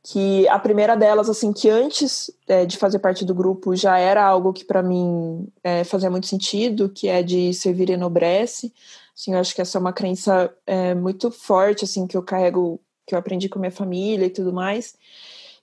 Que 0.06 0.46
a 0.50 0.60
primeira 0.60 0.98
delas, 0.98 1.30
assim, 1.30 1.54
que 1.54 1.70
antes 1.70 2.30
é, 2.46 2.66
de 2.66 2.76
fazer 2.78 3.00
parte 3.00 3.24
do 3.24 3.34
grupo 3.34 3.74
já 3.74 3.98
era 3.98 4.22
algo 4.22 4.52
que 4.52 4.66
para 4.66 4.84
mim 4.84 5.48
é, 5.64 5.86
fazia 5.86 6.12
muito 6.12 6.28
sentido, 6.28 6.90
que 6.90 7.08
é 7.08 7.24
de 7.24 7.54
servir 7.54 7.90
enobrece. 7.90 8.74
Assim, 9.16 9.34
eu 9.34 9.40
acho 9.40 9.56
que 9.56 9.62
essa 9.62 9.78
é 9.78 9.82
uma 9.82 9.94
crença 9.94 10.54
é, 10.68 10.94
muito 10.94 11.32
forte, 11.32 11.86
assim, 11.86 12.06
que 12.06 12.18
eu 12.18 12.24
carrego, 12.24 12.82
que 13.08 13.16
eu 13.16 13.20
aprendi 13.20 13.48
com 13.48 13.60
minha 13.60 13.72
família 13.72 14.26
e 14.26 14.30
tudo 14.30 14.52
mais. 14.52 14.96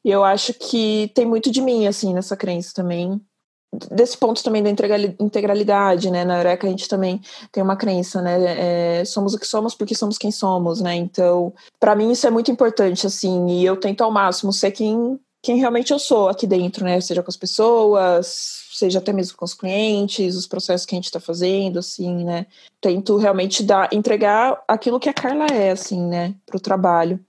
E 0.03 0.11
eu 0.11 0.25
acho 0.25 0.55
que 0.55 1.13
tem 1.15 1.27
muito 1.27 1.51
de 1.51 1.61
mim, 1.61 1.87
assim, 1.87 2.15
nessa 2.15 2.35
crença 2.35 2.73
também 2.75 3.21
desse 3.73 4.19
ponto 4.19 4.43
também 4.43 4.63
da 4.63 4.71
integralidade, 4.71 6.11
né? 6.11 6.25
Na 6.25 6.39
Eureka 6.39 6.67
a 6.67 6.71
gente 6.71 6.89
também 6.89 7.21
tem 7.53 7.63
uma 7.63 7.77
crença, 7.77 8.21
né? 8.21 9.01
É, 9.01 9.05
somos 9.05 9.33
o 9.33 9.39
que 9.39 9.47
somos 9.47 9.75
porque 9.75 9.95
somos 9.95 10.19
quem 10.19 10.33
somos, 10.33 10.81
né? 10.81 10.97
Então, 10.97 11.53
para 11.79 11.95
mim 11.95 12.11
isso 12.11 12.27
é 12.27 12.31
muito 12.31 12.51
importante, 12.51 13.07
assim, 13.07 13.47
e 13.49 13.65
eu 13.65 13.77
tento 13.77 14.03
ao 14.03 14.11
máximo 14.11 14.53
ser 14.53 14.73
quem, 14.73 15.21
quem 15.41 15.57
realmente 15.57 15.93
eu 15.93 15.99
sou 16.01 16.29
aqui 16.29 16.47
dentro, 16.47 16.85
né? 16.85 17.01
Seja 17.01 17.23
com 17.23 17.31
as 17.31 17.37
pessoas, 17.37 18.65
seja 18.73 18.99
até 18.99 19.13
mesmo 19.13 19.37
com 19.37 19.45
os 19.45 19.55
clientes, 19.55 20.35
os 20.35 20.49
processos 20.49 20.85
que 20.85 20.95
a 20.95 20.99
gente 20.99 21.05
está 21.05 21.21
fazendo, 21.21 21.79
assim, 21.79 22.25
né? 22.25 22.47
Tento 22.81 23.17
realmente 23.19 23.63
dar, 23.63 23.89
entregar 23.93 24.63
aquilo 24.67 24.99
que 24.99 25.09
a 25.09 25.15
Carla 25.15 25.47
é, 25.47 25.71
assim, 25.71 26.05
né? 26.05 26.35
Para 26.45 26.57
o 26.57 26.61
trabalho. 26.61 27.21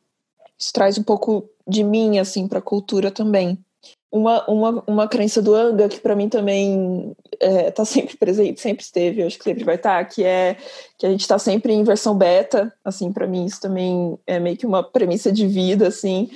Isso 0.57 0.74
traz 0.74 0.98
um 0.98 1.03
pouco 1.03 1.48
de 1.67 1.83
mim, 1.83 2.17
assim, 2.17 2.48
para 2.48 2.60
a 2.60 2.63
cultura 2.63 3.12
também 3.12 3.63
uma, 4.12 4.46
uma, 4.50 4.84
uma 4.86 5.08
crença 5.08 5.41
do 5.41 5.56
Anga 5.56 5.88
que 5.88 6.00
para 6.00 6.15
mim 6.15 6.27
também 6.27 7.15
está 7.32 7.48
é, 7.48 7.72
tá 7.72 7.86
sempre 7.86 8.18
presente, 8.18 8.60
sempre 8.60 8.84
esteve, 8.84 9.22
eu 9.22 9.27
acho 9.27 9.38
que 9.38 9.44
sempre 9.44 9.63
vai 9.63 9.75
estar, 9.75 10.03
tá, 10.03 10.06
que 10.06 10.24
é 10.24 10.58
que 10.98 11.06
a 11.06 11.10
gente 11.10 11.22
está 11.22 11.39
sempre 11.39 11.74
em 11.74 11.84
versão 11.84 12.15
beta, 12.15 12.74
assim, 12.84 13.12
para 13.12 13.25
mim 13.25 13.46
isso 13.46 13.62
também 13.62 14.20
é 14.27 14.39
meio 14.39 14.58
que 14.58 14.65
uma 14.65 14.84
premissa 14.84 15.32
de 15.32 15.48
vida, 15.48 15.88
assim. 15.88 16.30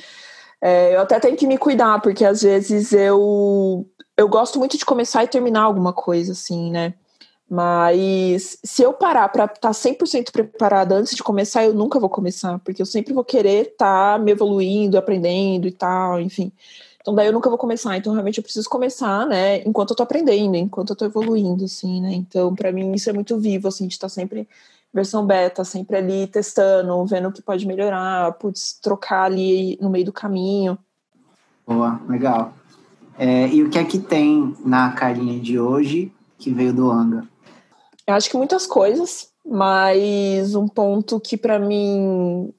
É, 0.61 0.95
eu 0.95 1.01
até 1.01 1.19
tenho 1.19 1.35
que 1.35 1.45
me 1.45 1.57
cuidar, 1.57 2.01
porque 2.01 2.23
às 2.23 2.41
vezes 2.41 2.93
eu, 2.93 3.85
eu 4.17 4.27
gosto 4.27 4.57
muito 4.57 4.77
de 4.77 4.85
começar 4.85 5.23
e 5.23 5.27
terminar 5.27 5.63
alguma 5.63 5.91
coisa, 5.91 6.31
assim, 6.31 6.71
né? 6.71 6.93
Mas 7.47 8.57
se 8.63 8.81
eu 8.81 8.91
parar 8.93 9.29
para 9.29 9.45
estar 9.45 9.59
tá 9.59 9.71
100% 9.71 10.31
preparada 10.31 10.95
antes 10.95 11.15
de 11.15 11.21
começar, 11.21 11.63
eu 11.63 11.73
nunca 11.75 11.99
vou 11.99 12.09
começar, 12.09 12.57
porque 12.59 12.81
eu 12.81 12.85
sempre 12.85 13.13
vou 13.13 13.23
querer 13.23 13.67
estar 13.67 14.17
tá 14.17 14.17
me 14.17 14.31
evoluindo, 14.31 14.97
aprendendo 14.97 15.67
e 15.67 15.71
tal, 15.71 16.19
enfim. 16.19 16.51
Então 17.05 17.13
daí 17.13 17.27
eu 17.27 17.33
nunca 17.33 17.49
vou 17.49 17.57
começar, 17.59 17.95
então 17.95 18.13
realmente 18.13 18.39
eu 18.39 18.43
preciso 18.43 18.67
começar, 18.67 19.27
né, 19.27 19.59
enquanto 19.59 19.91
eu 19.91 19.95
tô 19.95 20.01
aprendendo, 20.01 20.55
enquanto 20.55 20.89
eu 20.89 20.95
tô 20.95 21.05
evoluindo, 21.05 21.63
assim, 21.63 22.01
né, 22.01 22.15
então 22.15 22.55
para 22.55 22.71
mim 22.71 22.93
isso 22.93 23.07
é 23.07 23.13
muito 23.13 23.37
vivo, 23.37 23.67
assim, 23.67 23.85
de 23.85 23.93
estar 23.93 24.07
tá 24.07 24.09
sempre 24.09 24.49
versão 24.91 25.23
beta, 25.23 25.63
sempre 25.63 25.97
ali 25.97 26.25
testando, 26.25 27.05
vendo 27.05 27.27
o 27.27 27.31
que 27.31 27.43
pode 27.43 27.67
melhorar, 27.67 28.31
putz, 28.31 28.79
trocar 28.81 29.25
ali 29.25 29.77
no 29.79 29.87
meio 29.87 30.05
do 30.05 30.11
caminho. 30.11 30.79
Boa, 31.67 32.01
legal. 32.09 32.55
É, 33.19 33.49
e 33.49 33.61
o 33.61 33.69
que 33.69 33.77
é 33.77 33.83
que 33.83 33.99
tem 33.99 34.55
na 34.65 34.91
carinha 34.93 35.39
de 35.39 35.59
hoje 35.59 36.11
que 36.39 36.49
veio 36.49 36.73
do 36.73 36.89
Anga? 36.89 37.27
Eu 38.07 38.15
acho 38.15 38.31
que 38.31 38.37
muitas 38.37 38.65
coisas, 38.65 39.29
mas 39.45 40.55
um 40.55 40.67
ponto 40.67 41.19
que 41.19 41.37
para 41.37 41.59
mim 41.59 42.51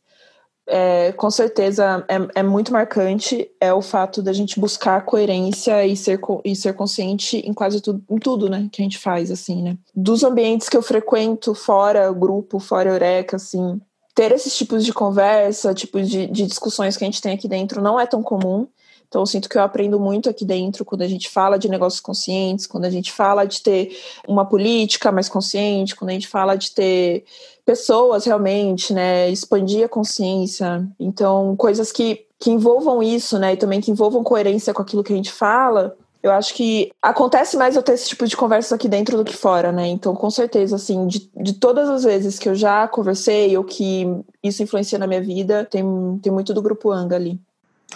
é, 0.67 1.13
com 1.13 1.31
certeza 1.31 2.05
é, 2.09 2.41
é, 2.41 2.43
muito 2.43 2.73
marcante 2.73 3.49
é 3.61 3.73
o 3.73 3.81
fato 3.81 4.21
da 4.21 4.33
gente 4.33 4.59
buscar 4.59 5.05
coerência 5.05 5.87
e 5.87 5.97
ser, 5.97 6.19
e 6.45 6.57
ser 6.57 6.75
consciente 6.75 7.39
em 7.39 7.55
quase 7.55 7.81
tudo, 7.81 8.03
em 8.11 8.19
tudo, 8.19 8.51
né, 8.51 8.69
que 8.73 8.83
a 8.83 8.85
gente 8.85 8.99
faz, 8.99 9.31
assim, 9.31 9.63
né. 9.63 9.79
Dos 9.95 10.25
ambientes 10.25 10.69
que 10.69 10.77
eu 10.77 10.83
frequento, 10.83 11.55
fora 11.55 12.13
grupo, 12.13 12.59
fora 12.59 12.91
Eureka, 12.91 13.37
assim, 13.37 13.81
ter 14.15 14.33
esses 14.33 14.57
tipos 14.57 14.85
de 14.85 14.93
conversa, 14.93 15.75
tipos 15.75 16.09
de, 16.09 16.27
de 16.27 16.47
discussões 16.47 16.97
que 16.97 17.05
a 17.05 17.07
gente 17.07 17.21
tem 17.21 17.35
aqui 17.35 17.47
dentro 17.47 17.83
não 17.83 18.01
é 18.01 18.07
tão 18.07 18.23
comum. 18.23 18.67
Então, 19.09 19.23
eu 19.23 19.27
sinto 19.27 19.49
que 19.49 19.57
eu 19.57 19.63
aprendo 19.63 19.99
muito 20.01 20.29
aqui 20.29 20.45
dentro 20.45 20.85
quando 20.85 21.03
a 21.03 21.09
gente 21.09 21.29
fala 21.29 21.59
de 21.59 21.69
negócios 21.69 22.01
conscientes, 22.01 22.67
quando 22.67 22.85
a 22.85 22.91
gente 22.91 23.13
fala 23.13 23.45
de 23.45 23.63
ter 23.63 23.97
uma 24.27 24.45
política 24.45 25.13
mais 25.13 25.29
consciente, 25.29 25.95
quando 25.95 26.11
a 26.11 26.13
gente 26.13 26.29
fala 26.29 26.57
de 26.57 26.73
ter 26.73 27.25
pessoas 27.65 28.25
realmente, 28.25 28.93
né? 28.93 29.31
Expandir 29.31 29.85
a 29.85 29.89
consciência. 29.89 30.87
Então, 30.99 31.57
coisas 31.57 31.93
que, 31.93 32.27
que 32.39 32.51
envolvam 32.51 33.03
isso, 33.03 33.39
né? 33.39 33.55
E 33.55 33.57
também 33.57 33.81
que 33.81 33.91
envolvam 33.91 34.25
coerência 34.25 34.75
com 34.75 34.83
aquilo 34.83 35.05
que 35.05 35.13
a 35.13 35.17
gente 35.17 35.33
fala. 35.33 35.97
Eu 36.23 36.33
acho 36.33 36.55
que 36.55 36.91
acontece 37.01 37.57
mais 37.57 37.77
eu 37.77 37.83
ter 37.83 37.93
esse 37.93 38.09
tipo 38.09 38.27
de 38.27 38.37
conversa 38.37 38.75
aqui 38.75 38.89
dentro 38.89 39.17
do 39.17 39.25
que 39.25 39.37
fora, 39.37 39.71
né? 39.71 39.87
Então, 39.87 40.15
com 40.15 40.29
certeza, 40.29 40.75
assim, 40.75 41.07
de, 41.07 41.31
de 41.37 41.53
todas 41.53 41.89
as 41.89 42.03
vezes 42.03 42.39
que 42.39 42.49
eu 42.49 42.55
já 42.55 42.89
conversei 42.89 43.57
ou 43.57 43.63
que 43.63 44.05
isso 44.43 44.61
influencia 44.61 44.99
na 44.99 45.07
minha 45.07 45.23
vida, 45.23 45.65
tem, 45.65 45.85
tem 46.21 46.33
muito 46.33 46.53
do 46.53 46.61
grupo 46.61 46.91
Anga 46.91 47.15
ali. 47.15 47.41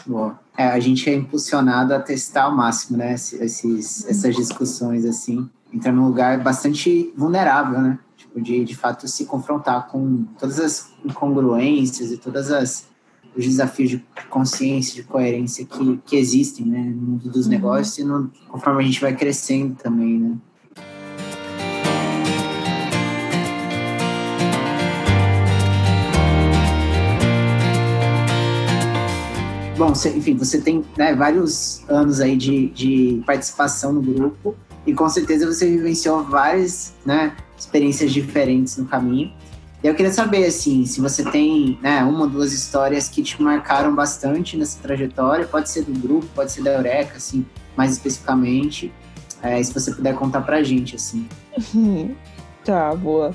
Boa. 0.07 0.39
É, 0.57 0.69
a 0.69 0.81
gente 0.81 1.09
é 1.09 1.15
impulsionado 1.15 1.95
a 1.95 2.01
testar 2.01 2.45
ao 2.45 2.57
máximo, 2.57 2.99
né? 2.99 3.15
Esses, 3.15 4.07
essas 4.07 4.35
discussões, 4.35 5.05
assim. 5.05 5.49
Entrar 5.73 5.93
num 5.93 6.07
lugar 6.07 6.43
bastante 6.43 7.13
vulnerável, 7.17 7.81
né? 7.81 7.99
Tipo, 8.17 8.41
de, 8.41 8.65
de 8.65 8.77
fato 8.77 9.09
se 9.09 9.25
confrontar 9.25 9.89
com 9.89 10.25
todas 10.39 10.59
as 10.61 10.93
incongruências 11.05 12.11
e 12.13 12.17
todas 12.17 12.51
as 12.51 12.89
os 13.37 13.45
desafios 13.45 13.91
de 13.91 14.05
consciência, 14.29 14.95
de 14.95 15.05
coerência 15.05 15.65
que, 15.65 16.01
que 16.05 16.17
existem, 16.17 16.67
né? 16.67 16.81
No 16.81 17.03
mundo 17.03 17.31
dos 17.31 17.47
uhum. 17.47 17.53
negócios 17.53 17.99
e 17.99 18.05
no, 18.05 18.31
conforme 18.49 18.83
a 18.83 18.87
gente 18.87 19.01
vai 19.01 19.15
crescendo 19.15 19.77
também, 19.77 20.19
né? 20.19 20.37
Bom, 29.81 29.93
enfim, 29.93 30.37
você 30.37 30.61
tem 30.61 30.85
né, 30.95 31.15
vários 31.15 31.83
anos 31.89 32.21
aí 32.21 32.37
de, 32.37 32.69
de 32.69 33.23
participação 33.25 33.95
no 33.95 34.03
grupo 34.03 34.55
e 34.87 34.93
com 34.93 35.09
certeza 35.09 35.47
você 35.47 35.67
vivenciou 35.71 36.23
várias 36.23 36.93
né, 37.03 37.35
experiências 37.59 38.13
diferentes 38.13 38.77
no 38.77 38.85
caminho. 38.85 39.33
E 39.83 39.87
eu 39.87 39.95
queria 39.95 40.13
saber, 40.13 40.45
assim, 40.45 40.85
se 40.85 41.01
você 41.01 41.25
tem 41.25 41.79
né, 41.81 42.05
uma 42.05 42.25
ou 42.25 42.29
duas 42.29 42.53
histórias 42.53 43.09
que 43.09 43.23
te 43.23 43.41
marcaram 43.41 43.95
bastante 43.95 44.55
nessa 44.55 44.79
trajetória, 44.83 45.47
pode 45.47 45.71
ser 45.71 45.83
do 45.85 45.99
grupo, 45.99 46.27
pode 46.35 46.53
ser 46.53 46.63
da 46.63 46.73
Eureka, 46.73 47.17
assim, 47.17 47.47
mais 47.75 47.93
especificamente, 47.93 48.93
é, 49.43 49.63
se 49.63 49.73
você 49.73 49.95
puder 49.95 50.15
contar 50.15 50.43
pra 50.43 50.63
gente, 50.63 50.97
assim. 50.97 51.27
tá, 52.67 52.95
boa. 52.95 53.35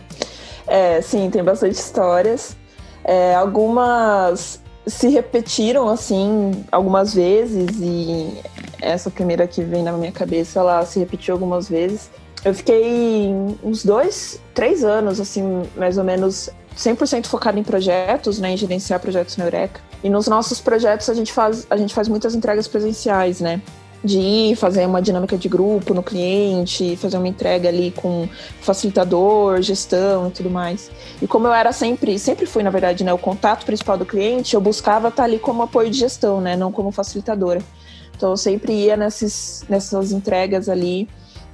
É, 0.68 1.02
sim, 1.02 1.28
tem 1.32 1.44
bastante 1.44 1.74
histórias. 1.74 2.56
É, 3.04 3.34
algumas 3.34 4.64
se 4.88 5.08
repetiram 5.10 5.88
assim 5.90 6.64
algumas 6.72 7.14
vezes 7.14 7.70
e 7.82 8.38
essa 8.82 9.10
primeira 9.10 9.48
que 9.48 9.64
vem 9.64 9.84
na 9.84 9.92
minha 9.94 10.12
cabeça 10.12 10.60
ela 10.60 10.86
se 10.86 11.00
repetiu 11.00 11.34
algumas 11.34 11.68
vezes. 11.68 12.10
Eu 12.44 12.54
fiquei 12.54 13.34
uns 13.64 13.84
dois, 13.84 14.40
três 14.54 14.84
anos 14.84 15.20
assim 15.20 15.64
mais 15.76 15.98
ou 15.98 16.04
menos 16.04 16.50
100% 16.78 17.26
focado 17.26 17.58
em 17.58 17.64
projetos, 17.64 18.40
né, 18.40 18.52
em 18.52 18.58
gerenciar 18.58 19.00
projetos 19.00 19.38
na 19.38 19.46
Eureka. 19.46 19.80
E 20.04 20.10
nos 20.10 20.28
nossos 20.28 20.60
projetos 20.60 21.10
a 21.10 21.14
gente 21.14 21.34
faz 21.34 21.66
a 21.70 21.78
gente 21.78 21.94
faz 21.94 22.08
muitas 22.08 22.36
entregas 22.36 22.68
presenciais, 22.68 23.42
né? 23.42 23.62
De 24.06 24.20
ir 24.20 24.56
fazer 24.56 24.86
uma 24.86 25.02
dinâmica 25.02 25.38
de 25.38 25.50
grupo 25.50 25.94
no 25.94 26.04
cliente, 26.04 26.96
fazer 26.96 27.18
uma 27.18 27.28
entrega 27.28 27.70
ali 27.70 27.92
com 27.92 28.28
facilitador, 28.62 29.62
gestão 29.62 30.28
e 30.28 30.32
tudo 30.32 30.50
mais. 30.50 30.92
E 31.22 31.28
como 31.28 31.48
eu 31.48 31.54
era 31.54 31.72
sempre, 31.72 32.18
sempre 32.20 32.46
fui, 32.46 32.64
na 32.64 32.70
verdade, 32.70 33.04
né, 33.04 33.12
o 33.12 33.18
contato 33.18 33.66
principal 33.66 33.98
do 33.98 34.06
cliente, 34.06 34.54
eu 34.54 34.62
buscava 34.62 35.08
estar 35.08 35.24
ali 35.24 35.40
como 35.40 35.64
apoio 35.64 35.90
de 35.90 35.98
gestão, 35.98 36.40
né, 36.40 36.56
não 36.56 36.72
como 36.72 36.92
facilitadora. 36.92 37.62
Então 38.16 38.30
eu 38.30 38.38
sempre 38.38 38.74
ia 38.74 38.96
nesses, 38.96 39.66
nessas 39.68 40.12
entregas 40.12 40.70
ali 40.70 41.10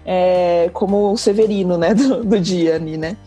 é, 0.05 0.69
como 0.73 1.11
o 1.11 1.17
Severino, 1.17 1.77
né, 1.77 1.93
do, 1.95 2.23
do 2.23 2.39
dia 2.39 2.75
ali, 2.75 2.97
né? 2.97 3.17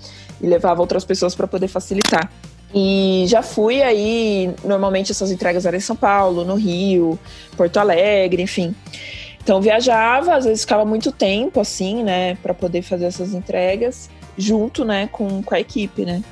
E 0.41 0.47
levava 0.47 0.81
outras 0.81 1.05
pessoas 1.05 1.35
para 1.35 1.47
poder 1.47 1.69
facilitar. 1.69 2.31
E 2.75 3.25
já 3.29 3.41
fui 3.41 3.81
aí, 3.83 4.53
normalmente 4.65 5.13
essas 5.13 5.31
entregas 5.31 5.65
eram 5.65 5.79
em 5.79 5.81
São 5.81 5.95
Paulo, 5.95 6.45
no 6.45 6.57
Rio, 6.57 7.17
Porto 7.57 7.77
Alegre, 7.77 8.43
enfim. 8.43 8.75
Então 9.41 9.61
viajava, 9.61 10.35
às 10.35 10.45
vezes 10.45 10.63
ficava 10.63 10.85
muito 10.85 11.13
tempo 11.13 11.61
assim, 11.61 12.03
né, 12.03 12.35
para 12.43 12.53
poder 12.53 12.83
fazer 12.83 13.05
essas 13.05 13.33
entregas 13.33 14.11
junto, 14.37 14.85
né, 14.85 15.09
com, 15.13 15.41
com 15.43 15.55
a 15.55 15.61
equipe, 15.61 16.05
né. 16.05 16.23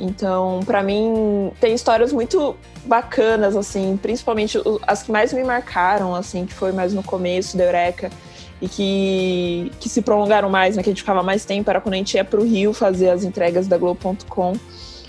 Então, 0.00 0.60
para 0.64 0.82
mim, 0.82 1.52
tem 1.60 1.74
histórias 1.74 2.12
muito 2.12 2.56
bacanas, 2.86 3.54
assim, 3.54 3.98
principalmente 4.00 4.58
as 4.86 5.02
que 5.02 5.12
mais 5.12 5.32
me 5.32 5.44
marcaram, 5.44 6.14
assim, 6.14 6.46
que 6.46 6.54
foi 6.54 6.72
mais 6.72 6.94
no 6.94 7.02
começo 7.02 7.56
da 7.56 7.64
Eureka 7.64 8.10
e 8.60 8.68
que, 8.68 9.70
que 9.78 9.88
se 9.88 10.00
prolongaram 10.00 10.48
mais, 10.48 10.74
né, 10.74 10.82
que 10.82 10.88
a 10.88 10.92
gente 10.92 11.02
ficava 11.02 11.22
mais 11.22 11.44
tempo, 11.44 11.68
era 11.68 11.80
quando 11.80 11.94
a 11.94 11.98
gente 11.98 12.14
ia 12.14 12.24
pro 12.24 12.42
Rio 12.42 12.72
fazer 12.72 13.10
as 13.10 13.24
entregas 13.24 13.68
da 13.68 13.76
Globo.com. 13.76 14.54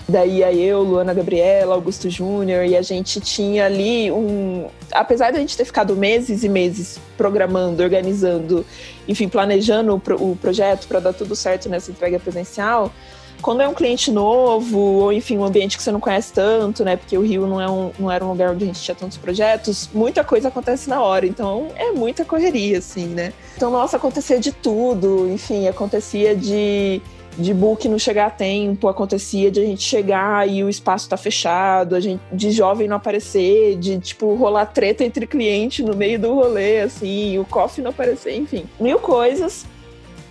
Daí 0.06 0.38
ia 0.38 0.52
eu, 0.52 0.82
Luana 0.82 1.14
Gabriela, 1.14 1.74
Augusto 1.74 2.10
Júnior, 2.10 2.64
e 2.66 2.76
a 2.76 2.82
gente 2.82 3.20
tinha 3.20 3.64
ali 3.64 4.10
um. 4.12 4.66
Apesar 4.92 5.30
de 5.30 5.38
a 5.38 5.40
gente 5.40 5.56
ter 5.56 5.64
ficado 5.64 5.96
meses 5.96 6.44
e 6.44 6.48
meses 6.48 6.98
programando, 7.16 7.82
organizando, 7.82 8.66
enfim, 9.08 9.28
planejando 9.28 9.94
o, 9.94 10.00
pro, 10.00 10.16
o 10.16 10.36
projeto 10.36 10.86
para 10.86 11.00
dar 11.00 11.14
tudo 11.14 11.34
certo 11.34 11.70
nessa 11.70 11.90
entrega 11.90 12.20
presencial, 12.20 12.92
quando 13.40 13.62
é 13.62 13.68
um 13.68 13.72
cliente 13.72 14.10
novo, 14.10 14.78
ou 14.78 15.12
enfim, 15.12 15.38
um 15.38 15.44
ambiente 15.44 15.76
que 15.76 15.82
você 15.82 15.90
não 15.90 16.00
conhece 16.00 16.34
tanto, 16.34 16.84
né? 16.84 16.96
Porque 16.96 17.16
o 17.16 17.22
Rio 17.22 17.46
não, 17.46 17.60
é 17.60 17.70
um, 17.70 17.90
não 17.98 18.10
era 18.10 18.24
um 18.24 18.30
lugar 18.30 18.50
onde 18.50 18.64
a 18.64 18.66
gente 18.66 18.80
tinha 18.80 18.94
tantos 18.94 19.16
projetos, 19.16 19.88
muita 19.92 20.22
coisa 20.22 20.48
acontece 20.48 20.88
na 20.88 21.02
hora, 21.02 21.26
então 21.26 21.68
é 21.76 21.92
muita 21.92 22.26
correria, 22.26 22.78
assim, 22.78 23.06
né? 23.06 23.32
Então, 23.56 23.70
nossa, 23.70 23.96
acontecia 23.96 24.38
de 24.38 24.52
tudo, 24.52 25.30
enfim, 25.30 25.66
acontecia 25.66 26.36
de 26.36 27.00
de 27.36 27.52
book 27.52 27.88
não 27.88 27.98
chegar 27.98 28.26
a 28.26 28.30
tempo, 28.30 28.88
acontecia 28.88 29.50
de 29.50 29.60
a 29.60 29.64
gente 29.64 29.82
chegar 29.82 30.48
e 30.48 30.62
o 30.62 30.68
espaço 30.68 31.08
tá 31.08 31.16
fechado, 31.16 31.94
a 31.94 32.00
gente, 32.00 32.20
de 32.32 32.50
jovem 32.50 32.88
não 32.88 32.96
aparecer, 32.96 33.76
de 33.76 33.98
tipo 33.98 34.34
rolar 34.34 34.66
treta 34.66 35.04
entre 35.04 35.26
cliente 35.26 35.82
no 35.82 35.96
meio 35.96 36.18
do 36.18 36.34
rolê, 36.34 36.80
assim, 36.80 37.38
o 37.38 37.44
coffee 37.44 37.82
não 37.82 37.90
aparecer, 37.90 38.36
enfim, 38.36 38.64
mil 38.78 38.98
coisas. 38.98 39.66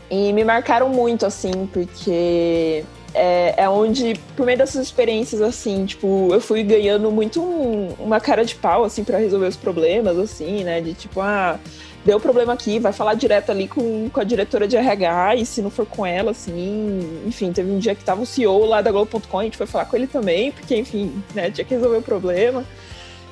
E 0.10 0.32
me 0.32 0.44
marcaram 0.44 0.90
muito, 0.90 1.26
assim, 1.26 1.68
porque 1.72 2.84
é, 3.14 3.54
é, 3.58 3.70
onde, 3.70 4.16
por 4.36 4.46
meio 4.46 4.58
dessas 4.58 4.84
experiências, 4.86 5.42
assim, 5.42 5.86
tipo, 5.86 6.30
eu 6.32 6.42
fui 6.42 6.64
ganhando 6.64 7.12
muito 7.12 7.42
um, 7.42 7.90
uma 8.00 8.20
cara 8.20 8.44
de 8.44 8.56
pau, 8.56 8.84
assim, 8.84 9.04
para 9.04 9.18
resolver 9.18 9.48
os 9.48 9.56
problemas, 9.56 10.18
assim, 10.18 10.64
né? 10.64 10.82
De 10.82 10.94
tipo, 10.94 11.22
ah, 11.22 11.60
deu 12.06 12.20
problema 12.20 12.54
aqui, 12.54 12.80
vai 12.80 12.92
falar 12.92 13.14
direto 13.14 13.52
ali 13.52 13.68
com, 13.68 14.10
com 14.10 14.20
a 14.20 14.24
diretora 14.24 14.68
de 14.68 14.76
RH, 14.76 15.36
e 15.36 15.46
se 15.46 15.62
não 15.62 15.70
for 15.70 15.86
com 15.86 16.06
ela, 16.06 16.32
assim, 16.32 17.22
enfim, 17.26 17.52
teve 17.52 17.72
um 17.72 17.80
dia 17.80 17.96
que 17.96 18.04
tava 18.04 18.22
o 18.22 18.26
CEO 18.26 18.66
lá 18.66 18.82
da 18.82 18.92
Globo.com, 18.92 19.40
a 19.40 19.44
gente 19.44 19.58
foi 19.58 19.66
falar 19.66 19.86
com 19.86 19.96
ele 19.96 20.08
também, 20.08 20.52
porque, 20.52 20.76
enfim, 20.76 21.24
né, 21.34 21.50
tinha 21.50 21.66
que 21.66 21.74
resolver 21.74 21.98
o 21.98 22.02
problema. 22.02 22.66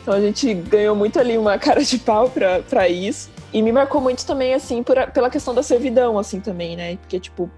Então 0.01 0.13
a 0.13 0.21
gente 0.21 0.53
ganhou 0.53 0.95
muito 0.95 1.19
ali 1.19 1.37
uma 1.37 1.57
cara 1.59 1.83
de 1.83 1.97
pau 1.99 2.31
pra 2.69 2.89
isso. 2.89 3.29
E 3.53 3.61
me 3.61 3.71
marcou 3.71 3.99
muito 3.99 4.25
também, 4.25 4.53
assim, 4.53 4.81
por, 4.81 4.95
pela 5.11 5.29
questão 5.29 5.53
da 5.53 5.61
servidão, 5.61 6.17
assim, 6.17 6.39
também, 6.39 6.75
né? 6.75 6.95
Porque, 6.95 7.19
tipo, 7.19 7.51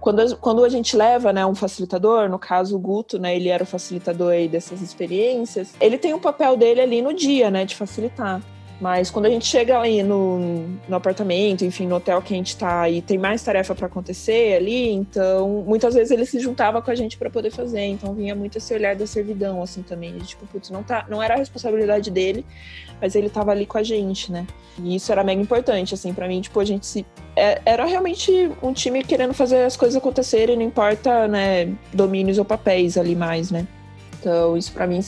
quando, 0.00 0.36
quando 0.36 0.64
a 0.64 0.68
gente 0.68 0.96
leva 0.96 1.32
né, 1.32 1.44
um 1.44 1.54
facilitador, 1.54 2.28
no 2.28 2.38
caso 2.38 2.76
o 2.76 2.78
Guto, 2.78 3.18
né, 3.18 3.34
ele 3.36 3.48
era 3.48 3.64
o 3.64 3.66
facilitador 3.66 4.32
aí 4.32 4.48
dessas 4.48 4.80
experiências, 4.80 5.74
ele 5.80 5.98
tem 5.98 6.14
um 6.14 6.18
papel 6.18 6.56
dele 6.56 6.80
ali 6.80 7.02
no 7.02 7.12
dia, 7.12 7.50
né, 7.50 7.64
de 7.64 7.74
facilitar. 7.74 8.40
Mas 8.80 9.10
quando 9.10 9.26
a 9.26 9.28
gente 9.28 9.44
chega 9.44 9.78
ali 9.78 10.02
no, 10.02 10.66
no 10.88 10.96
apartamento, 10.96 11.64
enfim, 11.64 11.86
no 11.86 11.96
hotel 11.96 12.22
que 12.22 12.32
a 12.32 12.36
gente 12.36 12.56
tá 12.56 12.88
e 12.88 13.02
tem 13.02 13.18
mais 13.18 13.42
tarefa 13.42 13.74
para 13.74 13.86
acontecer 13.86 14.56
ali, 14.56 14.90
então 14.90 15.64
muitas 15.66 15.92
vezes 15.94 16.10
ele 16.10 16.24
se 16.24 16.40
juntava 16.40 16.80
com 16.80 16.90
a 16.90 16.94
gente 16.94 17.18
para 17.18 17.28
poder 17.28 17.50
fazer. 17.50 17.84
Então 17.84 18.14
vinha 18.14 18.34
muito 18.34 18.56
esse 18.56 18.72
olhar 18.72 18.96
da 18.96 19.06
servidão, 19.06 19.62
assim, 19.62 19.82
também. 19.82 20.16
De, 20.16 20.26
tipo, 20.26 20.46
putz, 20.46 20.70
não, 20.70 20.82
tá, 20.82 21.04
não 21.10 21.22
era 21.22 21.34
a 21.34 21.36
responsabilidade 21.36 22.10
dele, 22.10 22.44
mas 23.00 23.14
ele 23.14 23.28
tava 23.28 23.50
ali 23.50 23.66
com 23.66 23.76
a 23.76 23.82
gente, 23.82 24.32
né? 24.32 24.46
E 24.82 24.96
isso 24.96 25.12
era 25.12 25.22
mega 25.22 25.42
importante, 25.42 25.92
assim, 25.92 26.14
para 26.14 26.26
mim, 26.26 26.40
tipo, 26.40 26.58
a 26.58 26.64
gente 26.64 26.86
se. 26.86 27.04
É, 27.36 27.60
era 27.66 27.84
realmente 27.84 28.50
um 28.62 28.72
time 28.72 29.04
querendo 29.04 29.34
fazer 29.34 29.64
as 29.64 29.76
coisas 29.76 29.96
acontecerem, 29.96 30.56
não 30.56 30.64
importa, 30.64 31.28
né, 31.28 31.72
domínios 31.92 32.38
ou 32.38 32.46
papéis 32.46 32.96
ali 32.96 33.14
mais, 33.14 33.50
né? 33.50 33.66
Então, 34.18 34.56
isso 34.56 34.72
para 34.72 34.86
mim 34.86 35.00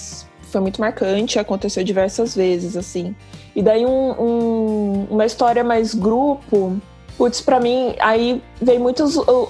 foi 0.53 0.61
muito 0.61 0.81
marcante, 0.81 1.39
aconteceu 1.39 1.83
diversas 1.83 2.37
vezes, 2.37 2.77
assim. 2.77 3.15
E 3.57 3.63
daí 3.63 3.85
um, 3.85 4.11
um, 4.13 5.07
uma 5.11 5.25
história 5.25 5.65
mais 5.65 5.95
grupo, 5.95 6.77
putz, 7.17 7.41
pra 7.41 7.59
mim, 7.59 7.95
aí 7.99 8.41
vem 8.61 8.79
muitos 8.79 9.17
uh, 9.17 9.49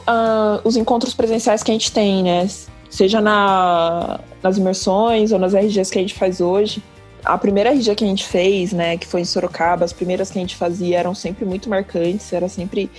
os 0.64 0.76
encontros 0.76 1.12
presenciais 1.12 1.62
que 1.62 1.70
a 1.70 1.74
gente 1.74 1.92
tem, 1.92 2.22
né? 2.22 2.48
Seja 2.88 3.20
na, 3.20 4.20
nas 4.42 4.58
imersões 4.58 5.32
ou 5.32 5.38
nas 5.38 5.54
RGs 5.54 5.90
que 5.90 5.98
a 5.98 6.02
gente 6.02 6.14
faz 6.14 6.40
hoje 6.40 6.82
a 7.24 7.38
primeira 7.38 7.70
RG 7.70 7.94
que 7.94 8.04
a 8.04 8.06
gente 8.06 8.26
fez, 8.26 8.72
né, 8.72 8.96
que 8.96 9.06
foi 9.06 9.20
em 9.20 9.24
Sorocaba, 9.24 9.84
as 9.84 9.92
primeiras 9.92 10.30
que 10.30 10.38
a 10.38 10.40
gente 10.40 10.56
fazia 10.56 10.98
eram 10.98 11.14
sempre 11.14 11.44
muito 11.44 11.68
marcantes, 11.68 12.32
eram 12.32 12.48
sempre 12.48 12.90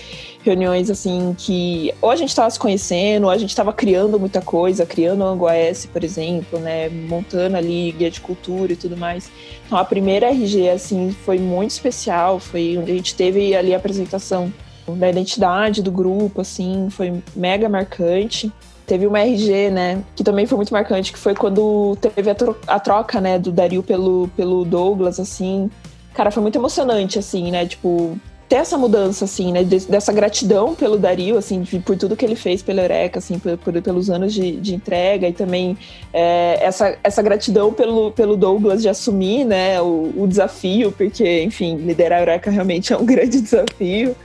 reuniões 0.43 0.89
assim 0.89 1.35
que 1.37 1.93
ou 2.01 2.09
a 2.09 2.15
gente 2.15 2.29
estava 2.29 2.49
se 2.49 2.57
conhecendo, 2.57 3.25
ou 3.25 3.29
a 3.29 3.37
gente 3.37 3.49
estava 3.49 3.73
criando 3.73 4.19
muita 4.19 4.41
coisa, 4.41 4.85
criando 4.85 5.21
o 5.21 5.27
Ango 5.27 5.47
AS, 5.47 5.85
por 5.85 6.03
exemplo, 6.03 6.59
né, 6.59 6.89
montando 6.89 7.57
ali 7.57 7.91
guia 7.91 8.09
de 8.09 8.21
cultura 8.21 8.73
e 8.73 8.75
tudo 8.75 8.95
mais. 8.95 9.29
Então 9.65 9.77
a 9.77 9.83
primeira 9.83 10.27
RG 10.29 10.69
assim 10.69 11.15
foi 11.25 11.37
muito 11.37 11.71
especial, 11.71 12.39
foi 12.39 12.77
onde 12.77 12.91
a 12.91 12.95
gente 12.95 13.15
teve 13.15 13.55
ali 13.55 13.73
a 13.73 13.77
apresentação 13.77 14.51
da 14.87 15.09
identidade 15.09 15.81
do 15.81 15.91
grupo, 15.91 16.41
assim, 16.41 16.87
foi 16.89 17.21
mega 17.35 17.69
marcante. 17.69 18.51
Teve 18.85 19.07
uma 19.07 19.21
RG, 19.21 19.69
né, 19.69 20.03
que 20.15 20.23
também 20.23 20.45
foi 20.45 20.57
muito 20.57 20.73
marcante, 20.73 21.13
que 21.13 21.19
foi 21.19 21.33
quando 21.33 21.97
teve 22.01 22.29
a, 22.29 22.35
tro 22.35 22.57
a 22.67 22.79
troca, 22.79 23.21
né, 23.21 23.39
do 23.39 23.51
Dario 23.51 23.81
pelo, 23.81 24.29
pelo 24.35 24.65
Douglas, 24.65 25.19
assim. 25.19 25.69
Cara, 26.13 26.29
foi 26.29 26.41
muito 26.41 26.57
emocionante, 26.57 27.17
assim, 27.17 27.49
né, 27.49 27.65
tipo, 27.65 28.17
ter 28.53 28.57
essa 28.57 28.77
mudança, 28.77 29.25
assim, 29.25 29.51
né, 29.51 29.63
dessa 29.63 30.13
gratidão 30.13 30.75
pelo 30.75 30.95
Dario, 30.95 31.39
assim, 31.39 31.63
por 31.63 31.97
tudo 31.97 32.15
que 32.15 32.23
ele 32.23 32.35
fez 32.35 32.61
pela 32.61 32.81
Eureka, 32.81 33.17
assim, 33.19 33.39
por, 33.39 33.57
por 33.57 33.81
pelos 33.81 34.09
anos 34.11 34.31
de, 34.31 34.51
de, 34.57 34.75
entrega 34.75 35.27
e 35.27 35.33
também 35.33 35.75
é, 36.13 36.59
essa, 36.61 36.95
essa 37.03 37.21
gratidão 37.23 37.73
pelo, 37.73 38.11
pelo 38.11 38.37
Douglas 38.37 38.83
de 38.83 38.89
assumir, 38.89 39.43
né, 39.43 39.81
o, 39.81 40.13
o 40.15 40.27
desafio, 40.27 40.91
porque, 40.91 41.41
enfim, 41.41 41.77
liderar 41.77 42.19
a 42.19 42.21
Eureka 42.21 42.51
realmente 42.51 42.93
é 42.93 42.97
um 42.97 43.05
grande 43.07 43.41
desafio. 43.41 44.15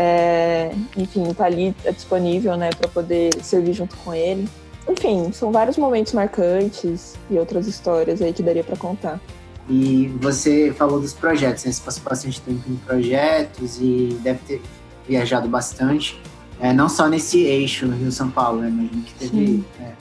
É, 0.00 0.70
enfim, 0.96 1.34
tá 1.34 1.46
ali 1.46 1.74
disponível, 1.92 2.56
né, 2.56 2.70
para 2.70 2.86
poder 2.86 3.34
servir 3.42 3.72
junto 3.72 3.96
com 3.96 4.14
ele. 4.14 4.48
Enfim, 4.88 5.32
são 5.32 5.50
vários 5.50 5.76
momentos 5.76 6.12
marcantes 6.12 7.16
e 7.28 7.36
outras 7.36 7.66
histórias 7.66 8.22
aí 8.22 8.32
que 8.32 8.40
daria 8.40 8.62
para 8.62 8.76
contar. 8.76 9.20
E 9.68 10.06
você 10.20 10.72
falou 10.72 11.00
dos 11.00 11.12
projetos, 11.12 11.64
né? 11.64 11.72
Você 11.72 11.82
passou 11.84 12.04
bastante 12.04 12.40
tempo 12.40 12.62
em 12.70 12.76
projetos 12.76 13.78
e 13.80 14.16
deve 14.22 14.38
ter 14.46 14.62
viajado 15.06 15.48
bastante. 15.48 16.18
É, 16.60 16.72
não 16.72 16.88
só 16.88 17.08
nesse 17.08 17.40
eixo 17.40 17.84
no 17.84 17.96
Rio-São 17.96 18.30
Paulo, 18.30 18.60
né? 18.60 18.68
Imagino 18.68 19.02
que 19.02 19.14
teve 19.14 19.64
é, 19.80 19.92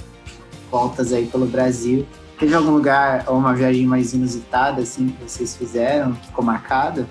voltas 0.71 1.11
aí 1.11 1.25
pelo 1.25 1.47
Brasil. 1.47 2.05
Teve 2.39 2.53
algum 2.53 2.71
lugar 2.71 3.25
ou 3.27 3.35
uma 3.35 3.53
viagem 3.55 3.87
mais 3.87 4.13
inusitada, 4.13 4.79
assim, 4.83 5.09
que 5.09 5.23
vocês 5.23 5.57
fizeram, 5.57 6.13
que 6.13 6.27
ficou 6.27 6.45
marcada? 6.45 7.07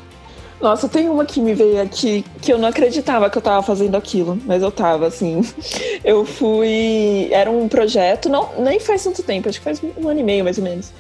Nossa, 0.61 0.88
tem 0.88 1.09
uma 1.09 1.25
que 1.25 1.40
me 1.40 1.53
veio 1.53 1.81
aqui 1.83 2.25
que 2.40 2.53
eu 2.53 2.59
não 2.59 2.69
acreditava 2.69 3.29
que 3.29 3.37
eu 3.37 3.42
tava 3.42 3.62
fazendo 3.62 3.95
aquilo, 3.95 4.38
mas 4.47 4.62
eu 4.62 4.71
tava, 4.71 5.07
assim. 5.07 5.42
Eu 6.03 6.25
fui. 6.25 7.29
Era 7.31 7.51
um 7.51 7.69
projeto, 7.69 8.29
não, 8.29 8.49
nem 8.59 8.79
faz 8.79 9.03
tanto 9.03 9.23
tempo, 9.23 9.49
acho 9.49 9.59
que 9.59 9.64
faz 9.64 9.83
um 9.83 10.09
ano 10.09 10.21
e 10.21 10.23
meio 10.23 10.45
mais 10.45 10.57
ou 10.57 10.64
menos, 10.64 10.92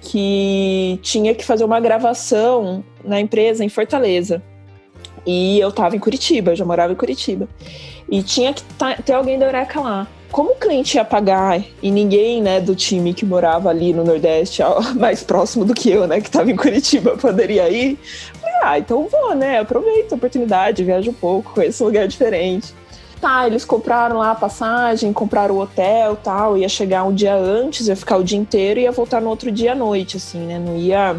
que 0.00 0.98
tinha 1.02 1.34
que 1.34 1.44
fazer 1.44 1.64
uma 1.64 1.78
gravação 1.78 2.82
na 3.04 3.20
empresa 3.20 3.64
em 3.64 3.68
Fortaleza. 3.68 4.42
E 5.26 5.58
eu 5.58 5.72
tava 5.72 5.96
em 5.96 5.98
Curitiba, 5.98 6.52
eu 6.52 6.56
já 6.56 6.64
morava 6.64 6.92
em 6.92 6.96
Curitiba. 6.96 7.48
E 8.08 8.22
tinha 8.22 8.54
que 8.54 8.62
tá, 8.78 8.94
ter 8.94 9.12
alguém 9.12 9.38
da 9.38 9.46
Eureka 9.46 9.80
lá. 9.80 10.06
Como 10.30 10.50
o 10.50 10.54
cliente 10.54 10.96
ia 10.96 11.04
pagar 11.04 11.62
e 11.82 11.90
ninguém, 11.90 12.42
né, 12.42 12.60
do 12.60 12.74
time 12.74 13.14
que 13.14 13.24
morava 13.24 13.68
ali 13.68 13.92
no 13.92 14.04
Nordeste, 14.04 14.62
mais 14.94 15.22
próximo 15.22 15.64
do 15.64 15.74
que 15.74 15.90
eu, 15.90 16.06
né, 16.06 16.20
que 16.20 16.30
tava 16.30 16.50
em 16.50 16.56
Curitiba, 16.56 17.16
poderia 17.18 17.68
ir, 17.68 17.98
ah, 18.62 18.78
então 18.78 19.08
vou, 19.08 19.34
né? 19.34 19.60
Aproveito 19.60 20.12
a 20.12 20.16
oportunidade, 20.16 20.84
viajo 20.84 21.10
um 21.10 21.14
pouco, 21.14 21.54
conheço 21.54 21.84
um 21.84 21.86
lugar 21.86 22.06
diferente. 22.08 22.74
Tá, 23.20 23.46
eles 23.46 23.64
compraram 23.64 24.18
lá 24.18 24.32
a 24.32 24.34
passagem, 24.34 25.12
compraram 25.12 25.54
o 25.54 25.60
hotel 25.60 26.16
tal, 26.16 26.58
ia 26.58 26.68
chegar 26.68 27.04
um 27.04 27.14
dia 27.14 27.34
antes, 27.34 27.88
ia 27.88 27.96
ficar 27.96 28.18
o 28.18 28.24
dia 28.24 28.38
inteiro 28.38 28.78
e 28.78 28.82
ia 28.82 28.92
voltar 28.92 29.22
no 29.22 29.30
outro 29.30 29.50
dia 29.50 29.72
à 29.72 29.74
noite, 29.74 30.18
assim, 30.18 30.40
né? 30.40 30.58
Não 30.58 30.76
ia 30.76 31.16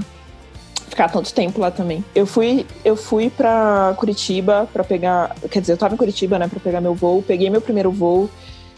ficar 0.87 1.09
tanto 1.09 1.33
tempo 1.33 1.59
lá 1.59 1.71
também. 1.71 2.03
Eu 2.15 2.25
fui, 2.25 2.65
eu 2.85 2.95
fui 2.95 3.29
para 3.29 3.93
Curitiba 3.97 4.67
para 4.71 4.83
pegar, 4.83 5.35
quer 5.49 5.59
dizer, 5.59 5.73
eu 5.73 5.77
tava 5.77 5.93
em 5.93 5.97
Curitiba, 5.97 6.39
né, 6.39 6.47
para 6.47 6.59
pegar 6.59 6.81
meu 6.81 6.93
voo, 6.93 7.21
peguei 7.21 7.49
meu 7.49 7.61
primeiro 7.61 7.91
voo. 7.91 8.29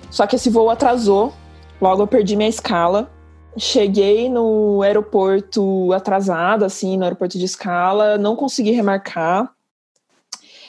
Só 0.10 0.26
que 0.26 0.36
esse 0.36 0.50
voo 0.50 0.69
atrasou. 0.69 1.34
Logo 1.82 2.02
eu 2.04 2.08
perdi 2.08 2.36
minha 2.36 2.50
escala. 2.50 3.10
Cheguei 3.57 4.29
no 4.29 4.81
aeroporto 4.81 5.91
atrasada, 5.93 6.65
assim, 6.65 6.97
no 6.97 7.03
aeroporto 7.03 7.38
de 7.38 7.45
escala, 7.45 8.17
não 8.17 8.35
consegui 8.35 8.71
remarcar. 8.71 9.53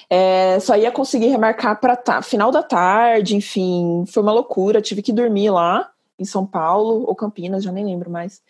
É, 0.09 0.59
só 0.59 0.77
ia 0.77 0.91
conseguir 0.91 1.29
remarcar 1.29 1.81
para 1.81 1.95
ta 1.95 2.21
final 2.21 2.51
da 2.51 2.63
tarde, 2.63 3.37
enfim, 3.37 4.05
foi 4.09 4.23
uma 4.23 4.33
loucura. 4.33 4.83
Tive 4.83 5.03
que 5.03 5.13
dormir 5.13 5.51
lá 5.51 5.91
em 6.19 6.25
São 6.25 6.45
Paulo 6.45 7.05
ou 7.07 7.15
Campinas, 7.15 7.63
já 7.63 7.71
nem 7.71 7.85
lembro 7.85 8.11
mais. 8.11 8.43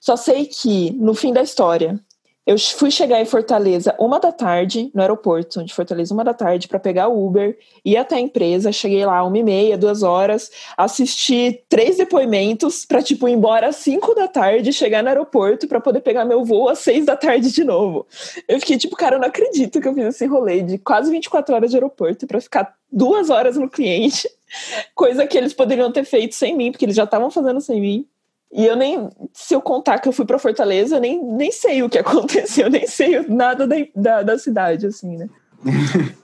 Só 0.00 0.16
sei 0.16 0.46
que 0.46 0.92
no 0.92 1.14
fim 1.14 1.32
da 1.32 1.42
história 1.42 1.98
eu 2.46 2.56
fui 2.56 2.92
chegar 2.92 3.20
em 3.20 3.24
Fortaleza 3.24 3.92
uma 3.98 4.20
da 4.20 4.30
tarde, 4.30 4.88
no 4.94 5.00
aeroporto 5.02 5.64
de 5.64 5.74
Fortaleza, 5.74 6.14
uma 6.14 6.22
da 6.22 6.32
tarde, 6.32 6.68
para 6.68 6.78
pegar 6.78 7.08
o 7.08 7.26
Uber, 7.26 7.58
ir 7.84 7.96
até 7.96 8.14
a 8.14 8.20
empresa. 8.20 8.70
Cheguei 8.70 9.04
lá 9.04 9.24
uma 9.24 9.36
e 9.36 9.42
meia, 9.42 9.76
duas 9.76 10.04
horas, 10.04 10.52
assisti 10.76 11.64
três 11.68 11.96
depoimentos 11.96 12.86
para, 12.86 13.02
tipo, 13.02 13.28
ir 13.28 13.32
embora 13.32 13.66
às 13.66 13.76
cinco 13.76 14.14
da 14.14 14.28
tarde, 14.28 14.72
chegar 14.72 15.02
no 15.02 15.08
aeroporto 15.08 15.66
para 15.66 15.80
poder 15.80 16.02
pegar 16.02 16.24
meu 16.24 16.44
voo 16.44 16.68
às 16.68 16.78
seis 16.78 17.04
da 17.04 17.16
tarde 17.16 17.50
de 17.50 17.64
novo. 17.64 18.06
Eu 18.46 18.60
fiquei, 18.60 18.78
tipo, 18.78 18.94
cara, 18.94 19.16
eu 19.16 19.20
não 19.20 19.26
acredito 19.26 19.80
que 19.80 19.88
eu 19.88 19.94
fiz 19.94 20.04
esse 20.06 20.26
rolê 20.26 20.62
de 20.62 20.78
quase 20.78 21.10
24 21.10 21.52
horas 21.52 21.70
de 21.70 21.76
aeroporto 21.76 22.28
para 22.28 22.40
ficar 22.40 22.76
duas 22.92 23.28
horas 23.28 23.56
no 23.56 23.68
cliente, 23.68 24.30
coisa 24.94 25.26
que 25.26 25.36
eles 25.36 25.52
poderiam 25.52 25.90
ter 25.90 26.04
feito 26.04 26.36
sem 26.36 26.56
mim, 26.56 26.70
porque 26.70 26.84
eles 26.84 26.94
já 26.94 27.04
estavam 27.04 27.28
fazendo 27.28 27.60
sem 27.60 27.80
mim. 27.80 28.06
E 28.52 28.64
eu 28.64 28.76
nem, 28.76 29.08
se 29.32 29.54
eu 29.54 29.60
contar 29.60 29.98
que 29.98 30.08
eu 30.08 30.12
fui 30.12 30.24
para 30.24 30.38
Fortaleza, 30.38 30.96
eu 30.96 31.00
nem, 31.00 31.22
nem 31.22 31.50
sei 31.50 31.82
o 31.82 31.88
que 31.88 31.98
aconteceu, 31.98 32.70
nem 32.70 32.86
sei 32.86 33.26
nada 33.28 33.66
da, 33.66 33.76
da, 33.94 34.22
da 34.22 34.38
cidade, 34.38 34.86
assim, 34.86 35.16
né? 35.16 35.28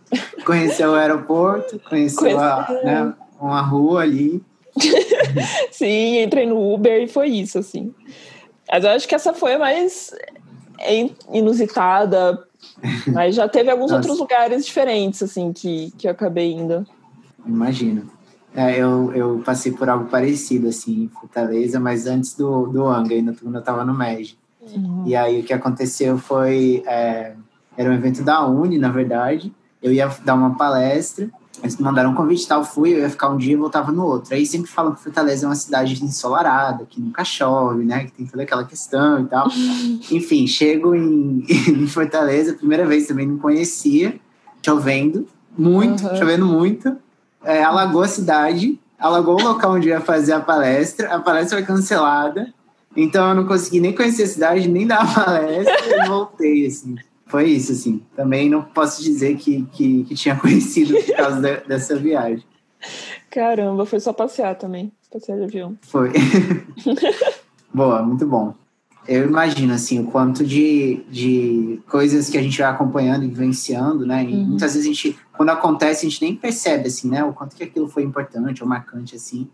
conheceu 0.44 0.90
o 0.90 0.94
aeroporto, 0.94 1.78
conheceu 1.88 2.20
Conhece... 2.20 2.42
a, 2.42 2.80
né, 2.84 3.14
uma 3.40 3.60
rua 3.60 4.02
ali. 4.02 4.42
Sim, 5.70 6.22
entrei 6.22 6.46
no 6.46 6.74
Uber 6.74 7.02
e 7.02 7.08
foi 7.08 7.28
isso, 7.28 7.58
assim. 7.58 7.94
Mas 8.70 8.84
eu 8.84 8.90
acho 8.90 9.08
que 9.08 9.14
essa 9.14 9.34
foi 9.34 9.54
a 9.54 9.58
mais 9.58 10.10
inusitada, 11.32 12.42
mas 13.08 13.34
já 13.34 13.48
teve 13.48 13.70
alguns 13.70 13.90
Nossa. 13.90 13.96
outros 13.96 14.18
lugares 14.18 14.64
diferentes, 14.64 15.22
assim, 15.22 15.52
que, 15.52 15.92
que 15.98 16.06
eu 16.06 16.12
acabei 16.12 16.52
indo. 16.52 16.86
Imagino. 17.46 18.10
É, 18.54 18.78
eu, 18.78 19.12
eu 19.14 19.42
passei 19.44 19.72
por 19.72 19.88
algo 19.88 20.06
parecido, 20.06 20.68
assim, 20.68 21.04
em 21.04 21.08
Fortaleza, 21.08 21.80
mas 21.80 22.06
antes 22.06 22.34
do, 22.34 22.66
do 22.66 22.86
Anga, 22.86 23.14
ainda 23.14 23.34
quando 23.40 23.54
eu 23.54 23.60
estava 23.60 23.84
no 23.84 23.94
MEG. 23.94 24.36
Uhum. 24.60 25.04
E 25.06 25.16
aí 25.16 25.40
o 25.40 25.44
que 25.44 25.52
aconteceu 25.52 26.18
foi... 26.18 26.82
É, 26.86 27.34
era 27.76 27.90
um 27.90 27.94
evento 27.94 28.22
da 28.22 28.46
Uni, 28.46 28.78
na 28.78 28.90
verdade. 28.90 29.52
Eu 29.82 29.92
ia 29.92 30.06
dar 30.24 30.34
uma 30.34 30.54
palestra, 30.54 31.30
eles 31.62 31.76
me 31.76 31.84
mandaram 31.84 32.10
um 32.10 32.14
convite 32.14 32.44
e 32.44 32.48
tal, 32.48 32.64
fui, 32.64 32.94
eu 32.94 33.00
ia 33.00 33.10
ficar 33.10 33.28
um 33.30 33.36
dia 33.36 33.52
e 33.52 33.56
voltava 33.56 33.90
no 33.90 34.04
outro. 34.04 34.34
Aí 34.34 34.46
sempre 34.46 34.70
falam 34.70 34.94
que 34.94 35.02
Fortaleza 35.02 35.46
é 35.46 35.48
uma 35.48 35.54
cidade 35.54 36.02
ensolarada, 36.04 36.84
que 36.88 37.00
nunca 37.00 37.24
chove, 37.24 37.84
né? 37.84 38.04
Que 38.04 38.12
tem 38.12 38.26
toda 38.26 38.42
aquela 38.42 38.64
questão 38.64 39.20
e 39.20 39.24
tal. 39.26 39.48
Enfim, 40.10 40.46
chego 40.46 40.94
em, 40.94 41.44
em 41.48 41.86
Fortaleza, 41.86 42.54
primeira 42.54 42.86
vez 42.86 43.06
também 43.06 43.26
não 43.26 43.38
conhecia, 43.38 44.18
chovendo, 44.64 45.26
muito, 45.56 46.06
uhum. 46.06 46.16
chovendo 46.16 46.46
muito 46.46 46.96
é, 47.44 47.62
alagou 47.62 48.02
a 48.02 48.08
cidade, 48.08 48.78
alagou 48.98 49.40
o 49.40 49.42
local 49.42 49.72
onde 49.72 49.88
ia 49.88 50.00
fazer 50.00 50.32
a 50.32 50.40
palestra, 50.40 51.14
a 51.14 51.20
palestra 51.20 51.58
foi 51.58 51.66
cancelada, 51.66 52.52
então 52.96 53.28
eu 53.28 53.34
não 53.34 53.46
consegui 53.46 53.80
nem 53.80 53.94
conhecer 53.94 54.24
a 54.24 54.28
cidade, 54.28 54.68
nem 54.68 54.86
dar 54.86 55.02
a 55.02 55.06
palestra 55.24 56.04
e 56.04 56.06
voltei, 56.06 56.66
assim. 56.66 56.96
Foi 57.26 57.48
isso, 57.48 57.72
assim. 57.72 58.02
Também 58.14 58.50
não 58.50 58.62
posso 58.62 59.02
dizer 59.02 59.36
que, 59.36 59.62
que, 59.72 60.04
que 60.04 60.14
tinha 60.14 60.36
conhecido 60.36 60.94
por 60.94 61.16
causa 61.16 61.40
de, 61.40 61.56
dessa 61.66 61.96
viagem. 61.96 62.44
Caramba, 63.30 63.86
foi 63.86 64.00
só 64.00 64.12
passear 64.12 64.54
também, 64.56 64.92
passear 65.10 65.38
de 65.38 65.44
avião. 65.44 65.78
Foi. 65.80 66.12
Boa, 67.72 68.02
muito 68.02 68.26
bom 68.26 68.54
eu 69.06 69.26
imagino 69.26 69.72
assim 69.72 69.98
o 70.00 70.04
quanto 70.04 70.44
de, 70.44 71.04
de 71.10 71.80
coisas 71.88 72.28
que 72.28 72.38
a 72.38 72.42
gente 72.42 72.58
vai 72.58 72.70
acompanhando 72.70 73.24
e 73.24 73.28
vivenciando, 73.28 74.06
né? 74.06 74.24
E 74.24 74.32
uhum. 74.32 74.46
muitas 74.46 74.74
vezes 74.74 74.88
a 74.88 74.92
gente, 74.92 75.18
quando 75.42 75.50
acontece, 75.50 76.06
a 76.06 76.08
gente 76.08 76.22
nem 76.22 76.36
percebe 76.36 76.86
assim, 76.86 77.10
né? 77.10 77.24
O 77.24 77.32
quanto 77.32 77.56
que 77.56 77.64
aquilo 77.64 77.88
foi 77.88 78.04
importante 78.04 78.62
ou 78.62 78.68
marcante 78.68 79.16
assim. 79.16 79.48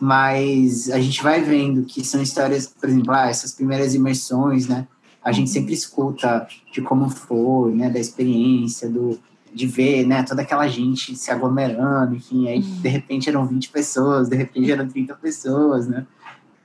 Mas 0.00 0.88
a 0.88 1.00
gente 1.00 1.20
vai 1.20 1.40
vendo 1.40 1.82
que 1.82 2.04
são 2.04 2.22
histórias, 2.22 2.68
por 2.68 2.88
exemplo, 2.88 3.12
ah, 3.12 3.28
essas 3.28 3.50
primeiras 3.50 3.92
imersões, 3.92 4.68
né? 4.68 4.86
A 5.20 5.32
gente 5.32 5.48
uhum. 5.48 5.52
sempre 5.54 5.74
escuta 5.74 6.46
de 6.72 6.80
como 6.80 7.10
foi, 7.10 7.74
né? 7.74 7.90
Da 7.90 7.98
experiência, 7.98 8.88
do 8.88 9.18
de 9.52 9.66
ver, 9.66 10.06
né? 10.06 10.22
Toda 10.22 10.42
aquela 10.42 10.68
gente 10.68 11.16
se 11.16 11.32
aglomerando, 11.32 12.14
enfim. 12.14 12.46
Aí 12.46 12.60
uhum. 12.60 12.80
de 12.80 12.88
repente 12.88 13.28
eram 13.28 13.44
20 13.44 13.68
pessoas, 13.70 14.28
de 14.28 14.36
repente 14.36 14.70
eram 14.70 14.86
30 14.86 15.12
pessoas, 15.16 15.88
né? 15.88 16.06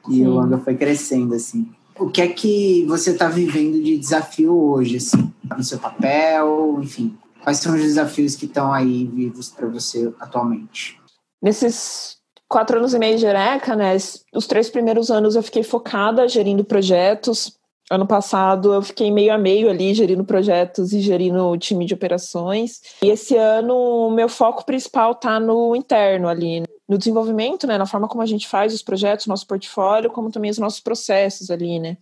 E 0.08 0.18
Sim. 0.18 0.28
o 0.28 0.40
Anga 0.40 0.60
foi 0.60 0.76
crescendo 0.76 1.34
assim. 1.34 1.68
O 1.98 2.12
que 2.12 2.22
é 2.22 2.28
que 2.28 2.86
você 2.86 3.10
está 3.10 3.28
vivendo 3.28 3.82
de 3.82 3.98
desafio 3.98 4.56
hoje, 4.56 4.98
assim, 4.98 5.34
no 5.58 5.64
seu 5.64 5.80
papel, 5.80 6.78
enfim? 6.80 7.18
Quais 7.48 7.60
são 7.60 7.76
os 7.76 7.82
desafios 7.82 8.36
que 8.36 8.44
estão 8.44 8.74
aí 8.74 9.06
vivos 9.06 9.48
para 9.48 9.66
você 9.68 10.14
atualmente? 10.20 11.00
Nesses 11.42 12.18
quatro 12.46 12.78
anos 12.78 12.94
e 12.94 13.00
meio 13.00 13.18
de 13.18 13.26
Eureka, 13.26 13.74
né? 13.74 13.96
Os 14.36 14.48
três 14.48 14.70
primeiros 14.70 15.10
anos 15.10 15.34
eu 15.34 15.42
fiquei 15.42 15.64
focada 15.64 16.28
gerindo 16.28 16.66
projetos. 16.66 17.58
Ano 17.90 18.06
passado 18.06 18.74
eu 18.74 18.82
fiquei 18.82 19.10
meio 19.10 19.34
a 19.34 19.38
meio 19.38 19.70
ali, 19.70 19.94
gerindo 19.94 20.26
projetos 20.26 20.92
e 20.92 21.00
gerindo 21.00 21.42
o 21.48 21.58
time 21.58 21.86
de 21.86 21.94
operações. 21.94 22.82
E 23.02 23.08
esse 23.08 23.38
ano 23.38 23.74
o 24.08 24.12
meu 24.12 24.28
foco 24.28 24.66
principal 24.66 25.14
está 25.14 25.40
no 25.40 25.74
interno 25.74 26.28
ali, 26.28 26.64
no 26.86 26.98
desenvolvimento, 26.98 27.66
né, 27.66 27.78
na 27.78 27.86
forma 27.86 28.10
como 28.10 28.24
a 28.24 28.26
gente 28.26 28.46
faz 28.46 28.74
os 28.74 28.82
projetos, 28.82 29.26
nosso 29.26 29.48
portfólio, 29.48 30.12
como 30.12 30.32
também 30.32 30.52
os 30.52 30.58
nossos 30.58 30.82
processos 30.82 31.50
ali, 31.50 31.80
né, 31.80 31.96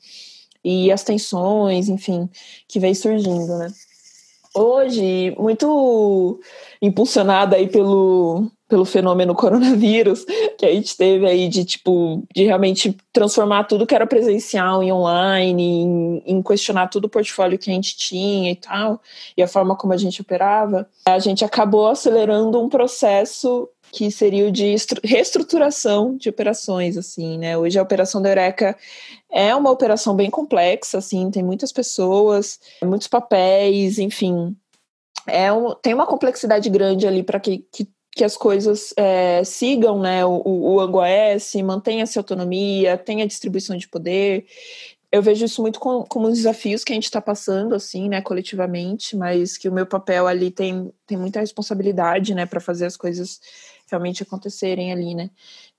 e 0.63 0.91
as 0.91 1.03
tensões, 1.03 1.87
enfim, 1.87 2.27
que 2.67 2.79
vem 2.79 2.95
surgindo, 2.95 3.59
né. 3.59 3.71
Hoje, 4.55 5.35
muito 5.37 6.39
impulsionada 6.81 7.57
aí 7.57 7.67
pelo, 7.67 8.49
pelo 8.69 8.85
fenômeno 8.85 9.35
coronavírus, 9.35 10.25
que 10.57 10.65
a 10.65 10.71
gente 10.71 10.95
teve 10.95 11.27
aí 11.27 11.49
de, 11.49 11.65
tipo, 11.65 12.23
de 12.33 12.45
realmente 12.45 12.95
transformar 13.11 13.65
tudo 13.65 13.85
que 13.85 13.93
era 13.93 14.07
presencial 14.07 14.81
em 14.81 14.93
online, 14.93 15.61
em, 15.61 16.23
em 16.25 16.41
questionar 16.41 16.87
todo 16.87 17.05
o 17.05 17.09
portfólio 17.09 17.59
que 17.59 17.69
a 17.69 17.73
gente 17.73 17.97
tinha 17.97 18.51
e 18.51 18.55
tal, 18.55 19.01
e 19.35 19.43
a 19.43 19.47
forma 19.47 19.75
como 19.75 19.91
a 19.91 19.97
gente 19.97 20.21
operava, 20.21 20.87
a 21.05 21.19
gente 21.19 21.43
acabou 21.43 21.87
acelerando 21.87 22.61
um 22.61 22.69
processo 22.69 23.69
que 23.91 24.11
seria 24.11 24.47
o 24.47 24.51
de 24.51 24.75
reestruturação 25.03 26.17
de 26.17 26.27
operações, 26.27 26.97
assim, 26.97 27.37
né? 27.37 27.57
Hoje 27.57 27.79
a 27.79 27.83
operação 27.83 28.21
da 28.21 28.29
Eureka 28.29 28.75
é 29.31 29.55
uma 29.55 29.71
operação 29.71 30.15
bem 30.15 30.29
complexa, 30.29 30.97
assim, 30.97 31.29
tem 31.29 31.43
muitas 31.43 31.71
pessoas, 31.71 32.59
muitos 32.83 33.07
papéis, 33.07 33.99
enfim. 33.99 34.55
É 35.27 35.51
um, 35.51 35.73
tem 35.75 35.93
uma 35.93 36.05
complexidade 36.05 36.69
grande 36.69 37.07
ali 37.07 37.23
para 37.23 37.39
que, 37.39 37.65
que, 37.71 37.87
que, 38.11 38.23
as 38.23 38.37
coisas 38.37 38.93
é, 38.95 39.43
sigam 39.43 39.99
né, 39.99 40.25
o, 40.25 40.41
o 40.45 40.79
AngoS, 40.79 41.55
mantenha 41.63 42.03
essa 42.03 42.19
autonomia, 42.19 42.97
tenha 42.97 43.27
distribuição 43.27 43.75
de 43.75 43.87
poder. 43.87 44.45
Eu 45.11 45.21
vejo 45.21 45.45
isso 45.45 45.61
muito 45.61 45.79
como, 45.79 46.05
como 46.07 46.29
desafios 46.29 46.83
que 46.83 46.91
a 46.91 46.95
gente 46.95 47.05
está 47.05 47.21
passando, 47.21 47.73
assim, 47.73 48.07
né, 48.09 48.21
coletivamente, 48.21 49.15
mas 49.15 49.57
que 49.57 49.67
o 49.67 49.73
meu 49.73 49.85
papel 49.85 50.27
ali 50.27 50.51
tem, 50.51 50.91
tem 51.07 51.17
muita 51.17 51.39
responsabilidade, 51.39 52.35
né, 52.35 52.45
para 52.45 52.59
fazer 52.59 52.85
as 52.85 52.97
coisas 52.97 53.39
realmente 53.89 54.23
acontecerem 54.23 54.91
ali, 54.91 55.15
né? 55.15 55.29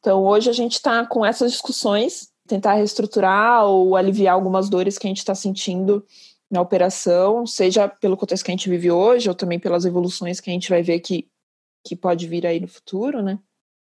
Então, 0.01 0.23
hoje 0.25 0.49
a 0.49 0.53
gente 0.53 0.75
está 0.75 1.05
com 1.05 1.25
essas 1.25 1.53
discussões, 1.53 2.29
tentar 2.47 2.75
reestruturar 2.75 3.65
ou 3.65 3.97
aliviar 3.97 4.35
algumas 4.35 4.69
dores 4.69 4.99
que 4.99 5.07
a 5.07 5.11
gente 5.11 5.19
está 5.19 5.35
sentindo 5.35 6.05
na 6.51 6.61
operação, 6.61 7.47
seja 7.47 7.89
pelo 7.89 8.17
contexto 8.17 8.45
que 8.45 8.51
a 8.51 8.55
gente 8.55 8.71
vive 8.71 8.91
hoje, 8.91 9.29
ou 9.29 9.35
também 9.35 9.59
pelas 9.59 9.85
evoluções 9.85 10.41
que 10.41 10.49
a 10.49 10.53
gente 10.53 10.71
vai 10.71 10.83
ver 10.83 11.01
que, 11.01 11.29
que 11.85 11.97
pode 11.97 12.27
vir 12.27 12.47
aí 12.47 12.61
no 12.61 12.69
futuro, 12.69 13.23
né? 13.23 13.39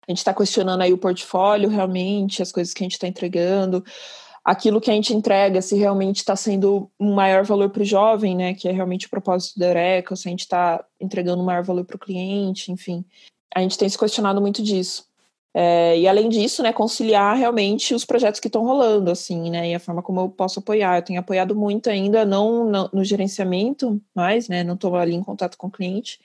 A 0.08 0.12
gente 0.12 0.19
está 0.19 0.34
questionando 0.34 0.82
aí 0.82 0.91
o 0.91 0.97
portfólio 0.97 1.69
realmente, 1.69 2.41
as 2.41 2.52
coisas 2.52 2.73
que 2.73 2.84
a 2.84 2.86
gente 2.86 2.93
está 2.93 3.08
entregando, 3.08 3.84
aquilo 4.43 4.82
que 4.82 4.91
a 4.91 4.93
gente 4.93 5.13
entrega, 5.13 5.62
se 5.62 5.76
realmente 5.76 6.17
está 6.17 6.36
sendo 6.36 6.89
um 6.99 7.13
maior 7.13 7.45
valor 7.45 7.69
para 7.69 7.82
o 7.82 7.86
jovem, 7.86 8.36
né? 8.36 8.54
Que 8.54 8.67
é 8.67 8.71
realmente 8.71 9.08
o 9.08 9.10
propósito 9.10 9.60
da 9.60 9.67
Eureka, 9.67 10.15
se 10.15 10.28
a 10.28 10.32
gente 10.32 10.41
está 10.41 10.84
entregando 10.99 11.41
um 11.41 11.45
maior 11.45 11.63
valor 11.63 11.86
para 11.86 11.95
o 11.95 11.99
cliente, 11.99 12.71
enfim 12.71 13.06
a 13.56 13.62
gente 13.62 13.78
tem 13.78 13.88
se 13.88 13.97
questionado 13.97 14.41
muito 14.41 14.63
disso. 14.63 15.06
É, 15.55 15.99
e 15.99 16.07
além 16.07 16.29
disso, 16.29 16.63
né, 16.63 16.73
conciliar 16.73 17.37
realmente 17.37 17.93
os 17.93 18.03
projetos 18.03 18.39
que 18.39 18.47
estão 18.47 18.63
rolando, 18.63 19.11
assim, 19.11 19.51
né, 19.51 19.69
e 19.69 19.75
a 19.75 19.79
forma 19.79 20.01
como 20.01 20.21
eu 20.21 20.29
posso 20.29 20.59
apoiar. 20.59 20.97
Eu 20.97 21.03
tenho 21.03 21.19
apoiado 21.19 21.55
muito 21.55 21.89
ainda, 21.89 22.25
não 22.25 22.65
no, 22.65 22.89
no 22.91 23.03
gerenciamento, 23.03 24.01
mais, 24.15 24.49
né, 24.49 24.63
não 24.63 24.73
estou 24.73 24.95
ali 24.95 25.13
em 25.13 25.23
contato 25.23 25.55
com 25.57 25.67
o 25.67 25.71
cliente, 25.71 26.19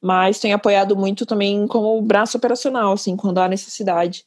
mas 0.00 0.40
tenho 0.40 0.56
apoiado 0.56 0.96
muito 0.96 1.26
também 1.26 1.66
como 1.66 2.00
braço 2.00 2.38
operacional, 2.38 2.92
assim, 2.92 3.14
quando 3.14 3.38
há 3.38 3.48
necessidade, 3.48 4.24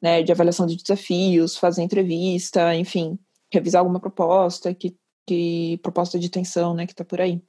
né, 0.00 0.22
de 0.22 0.30
avaliação 0.30 0.64
de 0.64 0.76
desafios, 0.76 1.56
fazer 1.56 1.82
entrevista, 1.82 2.74
enfim, 2.76 3.18
revisar 3.52 3.80
alguma 3.80 3.98
proposta, 3.98 4.72
que, 4.72 4.96
que 5.26 5.78
proposta 5.82 6.18
de 6.20 6.28
tensão, 6.28 6.72
né, 6.72 6.86
que 6.86 6.92
está 6.92 7.04
por 7.04 7.20
aí. 7.20 7.42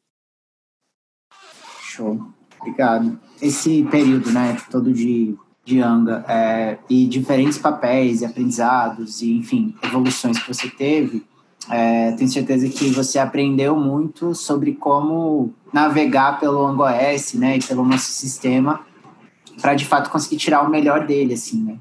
Show. 1.84 2.20
Obrigado. 2.60 3.20
Esse 3.42 3.84
período, 3.86 4.32
né, 4.32 4.58
todo 4.70 4.92
de, 4.92 5.38
de 5.70 5.82
Anga, 5.82 6.26
é, 6.28 6.78
e 6.90 7.06
diferentes 7.06 7.58
papéis 7.58 8.22
e 8.22 8.26
aprendizados, 8.26 9.22
e 9.22 9.38
enfim, 9.38 9.74
evoluções 9.84 10.38
que 10.40 10.54
você 10.54 10.70
teve, 10.70 11.24
É, 11.70 12.14
tenho 12.14 12.30
certeza 12.32 12.68
que 12.68 12.90
você 12.90 13.20
aprendeu 13.20 13.76
muito 13.76 14.34
sobre 14.34 14.74
como 14.74 15.54
navegar 15.72 16.40
pelo 16.40 16.66
AngoS, 16.66 17.34
né, 17.36 17.58
e 17.58 17.62
pelo 17.62 17.84
nosso 17.86 18.12
sistema, 18.12 18.80
para 19.62 19.76
de 19.76 19.86
fato 19.86 20.10
conseguir 20.10 20.38
tirar 20.38 20.64
o 20.66 20.70
melhor 20.70 21.06
dele, 21.06 21.34
assim, 21.34 21.62
né? 21.64 21.78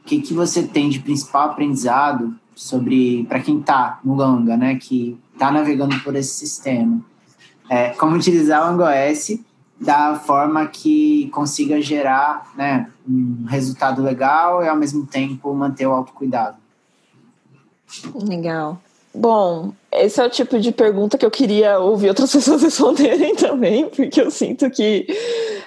O 0.00 0.06
que, 0.06 0.22
que 0.22 0.32
você 0.32 0.62
tem 0.62 0.88
de 0.88 1.00
principal 1.00 1.50
aprendizado 1.50 2.34
sobre 2.54 3.26
para 3.28 3.40
quem 3.40 3.58
está 3.58 3.98
no 4.02 4.14
Langa, 4.14 4.56
né, 4.56 4.76
que 4.76 5.18
está 5.34 5.50
navegando 5.50 5.98
por 6.00 6.14
esse 6.16 6.32
sistema? 6.32 7.04
É, 7.68 7.90
como 7.90 8.16
utilizar 8.16 8.62
o 8.62 8.68
AngoS 8.70 9.38
da 9.80 10.14
forma 10.14 10.66
que 10.66 11.28
consiga 11.30 11.80
gerar, 11.80 12.50
né, 12.56 12.90
um 13.08 13.44
resultado 13.46 14.02
legal 14.02 14.62
e 14.62 14.68
ao 14.68 14.76
mesmo 14.76 15.06
tempo 15.06 15.52
manter 15.54 15.86
o 15.86 15.92
autocuidado. 15.92 16.56
Legal. 18.14 18.80
Bom, 19.14 19.72
esse 19.90 20.20
é 20.20 20.26
o 20.26 20.30
tipo 20.30 20.58
de 20.58 20.72
pergunta 20.72 21.16
que 21.16 21.24
eu 21.24 21.30
queria 21.30 21.78
ouvir 21.78 22.08
outras 22.08 22.30
pessoas 22.32 22.62
responderem 22.62 23.34
também, 23.34 23.88
porque 23.88 24.20
eu 24.20 24.30
sinto 24.30 24.68
que 24.70 25.06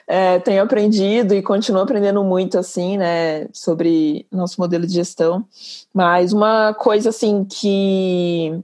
é, 0.07 0.39
tenho 0.39 0.61
aprendido 0.61 1.33
e 1.33 1.41
continuo 1.41 1.81
aprendendo 1.81 2.23
muito, 2.23 2.57
assim, 2.57 2.97
né, 2.97 3.47
sobre 3.53 4.25
nosso 4.31 4.59
modelo 4.59 4.85
de 4.85 4.93
gestão. 4.93 5.45
Mas 5.93 6.33
uma 6.33 6.73
coisa, 6.73 7.09
assim, 7.09 7.43
que, 7.45 8.59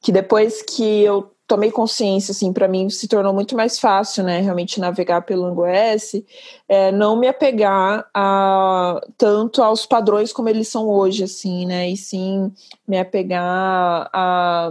que 0.00 0.12
depois 0.12 0.62
que 0.62 1.02
eu 1.02 1.31
tomei 1.52 1.70
consciência, 1.70 2.32
assim, 2.32 2.50
para 2.50 2.66
mim 2.66 2.88
se 2.88 3.06
tornou 3.06 3.34
muito 3.34 3.54
mais 3.54 3.78
fácil, 3.78 4.24
né, 4.24 4.40
realmente 4.40 4.80
navegar 4.80 5.20
pelo 5.20 5.44
AngoS, 5.44 6.22
é, 6.66 6.90
não 6.90 7.14
me 7.14 7.28
apegar 7.28 8.08
a, 8.14 8.98
tanto 9.18 9.62
aos 9.62 9.84
padrões 9.84 10.32
como 10.32 10.48
eles 10.48 10.68
são 10.68 10.88
hoje, 10.88 11.24
assim, 11.24 11.66
né, 11.66 11.90
e 11.90 11.94
sim 11.94 12.50
me 12.88 12.98
apegar 12.98 14.08
a, 14.14 14.70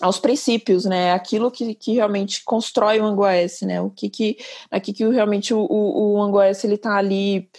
aos 0.00 0.20
princípios, 0.20 0.84
né, 0.84 1.12
aquilo 1.12 1.50
que, 1.50 1.74
que 1.74 1.94
realmente 1.94 2.44
constrói 2.44 3.00
o 3.00 3.04
AngoS, 3.04 3.62
né, 3.62 3.80
o 3.80 3.90
que 3.90 4.08
que, 4.08 4.36
aqui 4.70 4.92
que 4.92 5.04
realmente 5.08 5.52
o, 5.52 5.58
o, 5.58 6.12
o 6.12 6.22
AngoS, 6.22 6.62
ele 6.62 6.78
tá 6.78 6.96
ali, 6.96 7.50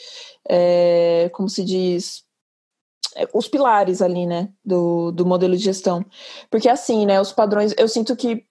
é, 0.48 1.30
como 1.34 1.50
se 1.50 1.66
diz, 1.66 2.24
os 3.34 3.48
pilares 3.48 4.02
ali, 4.02 4.26
né, 4.26 4.50
do, 4.64 5.12
do 5.12 5.26
modelo 5.26 5.56
de 5.56 5.64
gestão. 5.64 6.06
Porque 6.50 6.70
assim, 6.70 7.06
né, 7.06 7.20
os 7.20 7.32
padrões, 7.32 7.74
eu 7.78 7.88
sinto 7.88 8.16
que 8.16 8.46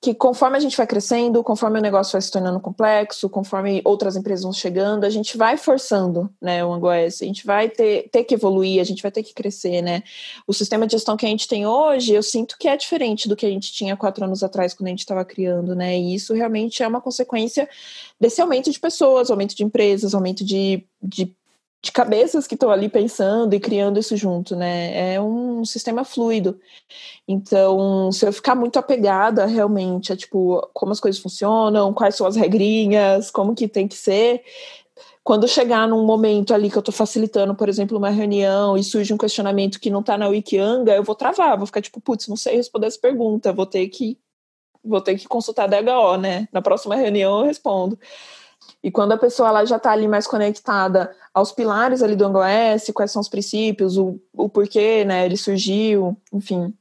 que 0.00 0.14
conforme 0.14 0.56
a 0.56 0.60
gente 0.60 0.76
vai 0.76 0.86
crescendo, 0.86 1.42
conforme 1.42 1.80
o 1.80 1.82
negócio 1.82 2.12
vai 2.12 2.22
se 2.22 2.30
tornando 2.30 2.60
complexo, 2.60 3.28
conforme 3.28 3.82
outras 3.84 4.14
empresas 4.14 4.44
vão 4.44 4.52
chegando, 4.52 5.04
a 5.04 5.10
gente 5.10 5.36
vai 5.36 5.56
forçando, 5.56 6.30
né, 6.40 6.64
o 6.64 6.72
AngoS, 6.72 7.20
a 7.20 7.24
gente 7.24 7.44
vai 7.44 7.68
ter, 7.68 8.08
ter 8.10 8.22
que 8.22 8.34
evoluir, 8.34 8.80
a 8.80 8.84
gente 8.84 9.02
vai 9.02 9.10
ter 9.10 9.24
que 9.24 9.34
crescer, 9.34 9.82
né. 9.82 10.04
O 10.46 10.54
sistema 10.54 10.86
de 10.86 10.92
gestão 10.92 11.16
que 11.16 11.26
a 11.26 11.28
gente 11.28 11.48
tem 11.48 11.66
hoje, 11.66 12.14
eu 12.14 12.22
sinto 12.22 12.56
que 12.58 12.68
é 12.68 12.76
diferente 12.76 13.28
do 13.28 13.34
que 13.34 13.44
a 13.44 13.50
gente 13.50 13.72
tinha 13.72 13.96
quatro 13.96 14.24
anos 14.24 14.44
atrás, 14.44 14.72
quando 14.72 14.86
a 14.86 14.90
gente 14.90 15.00
estava 15.00 15.24
criando, 15.24 15.74
né, 15.74 15.98
e 15.98 16.14
isso 16.14 16.32
realmente 16.32 16.80
é 16.80 16.86
uma 16.86 17.00
consequência 17.00 17.68
desse 18.20 18.40
aumento 18.40 18.70
de 18.70 18.78
pessoas, 18.78 19.32
aumento 19.32 19.56
de 19.56 19.64
empresas, 19.64 20.14
aumento 20.14 20.44
de, 20.44 20.86
de 21.02 21.36
de 21.82 21.92
cabeças 21.92 22.46
que 22.46 22.54
estão 22.54 22.70
ali 22.70 22.88
pensando 22.88 23.54
e 23.54 23.60
criando 23.60 24.00
isso 24.00 24.16
junto, 24.16 24.56
né? 24.56 25.14
É 25.14 25.20
um 25.20 25.64
sistema 25.64 26.04
fluido. 26.04 26.58
Então, 27.26 28.10
se 28.10 28.26
eu 28.26 28.32
ficar 28.32 28.54
muito 28.54 28.78
apegada 28.78 29.46
realmente 29.46 30.12
a 30.12 30.16
tipo 30.16 30.68
como 30.74 30.92
as 30.92 31.00
coisas 31.00 31.20
funcionam, 31.20 31.94
quais 31.94 32.16
são 32.16 32.26
as 32.26 32.36
regrinhas, 32.36 33.30
como 33.30 33.54
que 33.54 33.68
tem 33.68 33.86
que 33.86 33.94
ser, 33.94 34.42
quando 35.22 35.46
chegar 35.46 35.86
num 35.86 36.04
momento 36.06 36.54
ali 36.54 36.70
que 36.70 36.76
eu 36.78 36.80
estou 36.80 36.94
facilitando, 36.94 37.54
por 37.54 37.68
exemplo, 37.68 37.98
uma 37.98 38.10
reunião 38.10 38.76
e 38.78 38.82
surge 38.82 39.12
um 39.12 39.18
questionamento 39.18 39.78
que 39.78 39.90
não 39.90 40.00
está 40.00 40.16
na 40.16 40.26
Wikianga, 40.28 40.94
eu 40.94 41.04
vou 41.04 41.14
travar, 41.14 41.56
vou 41.56 41.66
ficar 41.66 41.82
tipo, 41.82 42.00
putz, 42.00 42.26
não 42.28 42.36
sei 42.36 42.56
responder 42.56 42.86
essa 42.86 42.98
pergunta, 42.98 43.52
vou 43.52 43.66
ter 43.66 43.86
que 43.88 44.18
vou 44.82 45.00
ter 45.00 45.18
que 45.18 45.28
consultar 45.28 45.64
a 45.64 45.80
DHO, 45.80 46.16
né? 46.16 46.48
Na 46.52 46.62
próxima 46.62 46.94
reunião 46.96 47.40
eu 47.40 47.46
respondo. 47.46 47.98
E 48.82 48.90
quando 48.90 49.12
a 49.12 49.18
pessoa 49.18 49.48
ela 49.48 49.64
já 49.64 49.76
está 49.76 49.90
ali 49.90 50.06
mais 50.06 50.26
conectada 50.26 51.14
aos 51.34 51.50
pilares 51.52 52.02
ali 52.02 52.14
do 52.14 52.24
AngoS, 52.24 52.90
quais 52.94 53.10
são 53.10 53.20
os 53.20 53.28
princípios, 53.28 53.96
o, 53.96 54.20
o 54.32 54.48
porquê, 54.48 55.04
né, 55.04 55.26
ele 55.26 55.36
surgiu, 55.36 56.16
enfim, 56.32 56.72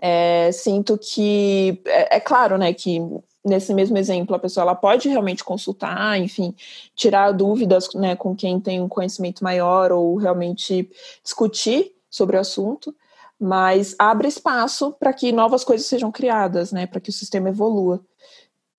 é, 0.00 0.50
sinto 0.52 0.98
que 0.98 1.80
é, 1.86 2.16
é, 2.16 2.20
claro, 2.20 2.58
né, 2.58 2.72
que 2.72 3.00
nesse 3.44 3.74
mesmo 3.74 3.96
exemplo 3.98 4.36
a 4.36 4.38
pessoa 4.38 4.62
ela 4.62 4.74
pode 4.74 5.08
realmente 5.08 5.42
consultar, 5.42 6.18
enfim, 6.20 6.54
tirar 6.94 7.32
dúvidas, 7.32 7.92
né, 7.94 8.14
com 8.14 8.36
quem 8.36 8.60
tem 8.60 8.80
um 8.80 8.88
conhecimento 8.88 9.42
maior 9.42 9.90
ou 9.90 10.16
realmente 10.16 10.88
discutir 11.24 11.92
sobre 12.10 12.36
o 12.36 12.40
assunto, 12.40 12.94
mas 13.40 13.96
abre 13.98 14.28
espaço 14.28 14.92
para 14.92 15.12
que 15.12 15.32
novas 15.32 15.64
coisas 15.64 15.86
sejam 15.86 16.12
criadas, 16.12 16.72
né, 16.72 16.86
para 16.86 17.00
que 17.00 17.10
o 17.10 17.12
sistema 17.12 17.48
evolua 17.48 18.00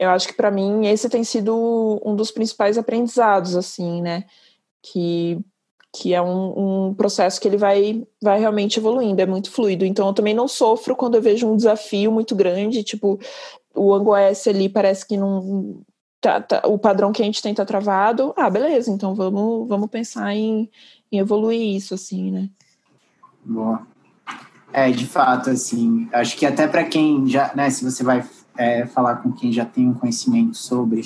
eu 0.04 0.10
acho 0.10 0.28
que 0.28 0.34
para 0.34 0.52
mim 0.52 0.88
esse 0.88 1.10
tem 1.10 1.24
sido 1.24 2.02
um 2.06 2.16
dos 2.16 2.32
principais 2.32 2.78
aprendizados, 2.78 3.56
assim, 3.56 4.02
né? 4.02 4.26
Que, 4.82 5.40
que 5.92 6.14
é 6.14 6.22
um, 6.22 6.88
um, 6.90 6.94
processo 6.94 7.40
que 7.40 7.48
ele 7.48 7.58
vai, 7.58 8.06
vai 8.22 8.40
realmente 8.40 8.80
evoluindo, 8.80 9.22
é 9.22 9.26
muito 9.26 9.52
fluido. 9.52 9.86
Então 9.86 10.08
eu 10.08 10.14
também 10.14 10.34
não 10.34 10.48
sofro 10.48 10.96
quando 10.96 11.16
eu 11.16 11.22
vejo 11.22 11.48
um 11.48 11.56
desafio 11.56 12.12
muito 12.12 12.36
grande, 12.36 12.84
tipo, 12.84 13.20
o 13.74 13.94
AngoS 13.94 14.48
ali 14.48 14.70
parece 14.70 15.08
que 15.08 15.18
não. 15.18 15.82
Tá, 16.22 16.40
tá, 16.40 16.62
o 16.66 16.80
padrão 16.80 17.12
que 17.12 17.22
a 17.22 17.26
gente 17.26 17.42
tem 17.42 17.54
tá 17.54 17.66
travado. 17.66 18.34
Ah, 18.38 18.50
beleza, 18.50 18.90
então 18.90 19.14
vamos, 19.14 19.68
vamos 19.68 19.90
pensar 19.90 20.34
em, 20.34 20.70
em 21.12 21.20
evoluir 21.20 21.76
isso, 21.76 21.94
assim, 21.94 22.32
né? 22.32 22.50
Boa. 23.44 23.86
É, 24.72 24.90
de 24.90 25.06
fato, 25.06 25.50
assim, 25.50 26.10
acho 26.14 26.38
que 26.38 26.46
até 26.46 26.68
para 26.68 26.84
quem 26.84 27.28
já, 27.28 27.54
né, 27.54 27.70
se 27.70 27.84
você 27.84 28.04
vai 28.04 28.24
é, 28.58 28.86
falar 28.86 29.18
com 29.18 29.32
quem 29.32 29.52
já 29.52 29.66
tem 29.66 29.88
um 29.88 29.94
conhecimento 29.94 30.58
sobre, 30.58 31.02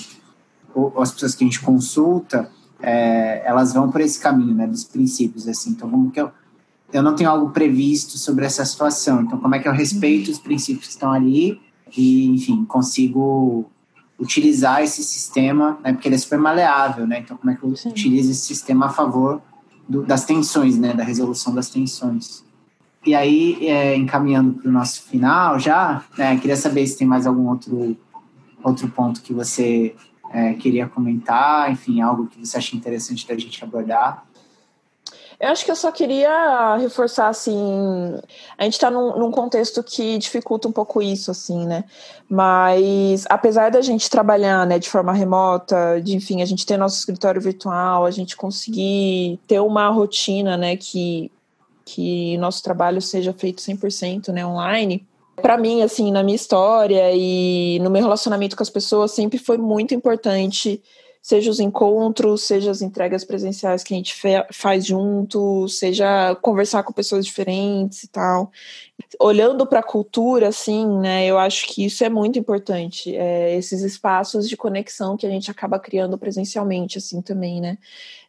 ou, 0.74 1.02
as 1.02 1.12
pessoas 1.12 1.36
que 1.36 1.44
a 1.44 1.48
gente 1.48 1.62
consulta, 1.62 2.50
é, 2.82 3.42
elas 3.46 3.74
vão 3.74 3.90
por 3.90 4.02
esse 4.02 4.20
caminho, 4.20 4.54
né, 4.54 4.68
dos 4.68 4.84
princípios, 4.84 5.48
assim. 5.48 5.72
Então, 5.72 5.90
como 5.90 6.12
que 6.12 6.22
eu, 6.22 6.32
eu 6.94 7.02
não 7.02 7.16
tenho 7.16 7.30
algo 7.30 7.50
previsto 7.50 8.18
sobre 8.18 8.46
essa 8.46 8.64
situação, 8.64 9.22
então 9.22 9.40
como 9.40 9.56
é 9.56 9.60
que 9.60 9.68
eu 9.68 9.74
respeito 9.74 10.32
os 10.32 10.40
princípios 10.40 10.88
que 10.88 10.94
estão 10.94 11.12
ali 11.12 11.60
e, 11.96 12.28
enfim, 12.28 12.66
consigo 12.66 13.66
utilizar 14.20 14.82
esse 14.82 15.04
sistema, 15.04 15.78
né, 15.84 15.94
porque 15.94 16.08
ele 16.08 16.16
é 16.16 16.18
super 16.18 16.40
maleável, 16.40 17.06
né, 17.06 17.20
então 17.20 17.38
como 17.38 17.52
é 17.52 17.56
que 17.56 17.64
eu 17.64 17.76
Sim. 17.76 17.90
utilizo 17.90 18.32
esse 18.32 18.46
sistema 18.46 18.88
a 18.88 18.90
favor 18.90 19.42
do, 19.88 20.04
das 20.04 20.26
tensões, 20.26 20.78
né, 20.78 20.94
da 20.94 21.04
resolução 21.04 21.54
das 21.54 21.70
tensões. 21.70 22.44
E 23.08 23.16
aí, 23.16 23.66
é, 23.66 23.96
encaminhando 23.96 24.56
para 24.56 24.68
o 24.68 24.72
nosso 24.72 25.02
final 25.04 25.58
já, 25.58 26.04
né, 26.18 26.36
queria 26.36 26.58
saber 26.58 26.86
se 26.86 26.98
tem 26.98 27.08
mais 27.08 27.26
algum 27.26 27.48
outro, 27.48 27.96
outro 28.62 28.90
ponto 28.90 29.22
que 29.22 29.34
você 29.34 29.96
é, 30.30 30.54
queria 30.56 30.90
comentar, 30.90 31.72
enfim, 31.72 32.02
algo 32.02 32.28
que 32.28 32.46
você 32.46 32.58
acha 32.58 32.76
interessante 32.76 33.26
da 33.26 33.38
gente 33.38 33.64
abordar. 33.64 34.26
Eu 35.40 35.48
acho 35.50 35.64
que 35.64 35.72
eu 35.72 35.76
só 35.78 35.90
queria 35.90 36.76
reforçar, 36.76 37.30
assim, 37.30 37.56
a 38.58 38.66
gente 38.66 38.74
está 38.74 38.92
num, 38.92 39.18
num, 39.18 39.32
contexto 39.32 39.82
que 39.82 40.18
dificulta 40.18 40.68
um 40.68 40.72
pouco 40.74 41.02
isso, 41.02 41.32
assim, 41.32 41.66
né? 41.66 41.86
Mas 42.28 43.24
apesar 43.30 43.72
da 43.72 43.80
gente 43.80 44.10
trabalhar, 44.10 44.68
né, 44.68 44.80
de 44.80 44.90
forma 44.90 45.14
remota, 45.14 46.02
de, 46.04 46.14
enfim, 46.14 46.42
a 46.42 46.46
gente 46.46 46.66
ter 46.66 46.76
nosso 46.76 46.98
escritório 46.98 47.40
virtual, 47.40 48.04
a 48.04 48.12
gente 48.12 48.36
conseguir 48.36 49.40
ter 49.48 49.62
uma 49.62 49.88
rotina, 49.88 50.58
né, 50.58 50.76
que 50.76 51.32
que 51.88 52.38
nosso 52.38 52.62
trabalho 52.62 53.02
seja 53.02 53.32
feito 53.32 53.62
100% 53.62 54.34
né, 54.34 54.46
online. 54.46 55.08
Para 55.38 55.58
mim, 55.58 55.82
assim, 55.82 56.12
na 56.12 56.22
minha 56.22 56.36
história 56.36 57.12
e 57.14 57.80
no 57.80 57.90
meu 57.90 58.02
relacionamento 58.02 58.58
com 58.58 58.64
as 58.64 58.70
pessoas, 58.70 59.12
sempre 59.12 59.38
foi 59.38 59.58
muito 59.58 59.94
importante, 59.94 60.82
seja 61.28 61.52
os 61.52 61.60
encontros, 61.60 62.44
seja 62.44 62.72
as 62.72 62.82
entregas 62.82 63.26
presenciais 63.26 63.84
que 63.84 63.94
a 63.94 63.98
gente 63.98 64.16
faz 64.50 64.86
junto, 64.86 65.68
seja 65.68 66.34
conversar 66.36 66.84
com 66.84 66.94
pessoas 66.94 67.26
diferentes 67.26 68.04
e 68.04 68.08
tal. 68.08 68.50
Olhando 69.20 69.68
para 69.68 69.82
a 69.82 69.84
cultura, 69.84 70.48
assim, 70.48 70.88
né, 71.00 71.26
eu 71.26 71.38
acho 71.38 71.68
que 71.68 71.86
isso 71.86 72.02
é 72.04 72.10
muito 72.10 72.40
importante, 72.40 73.14
é, 73.14 73.56
esses 73.58 73.82
espaços 73.82 74.48
de 74.48 74.56
conexão 74.56 75.18
que 75.18 75.28
a 75.28 75.30
gente 75.30 75.52
acaba 75.52 75.78
criando 75.78 76.18
presencialmente, 76.18 76.98
assim, 76.98 77.22
também, 77.22 77.60
né. 77.60 77.78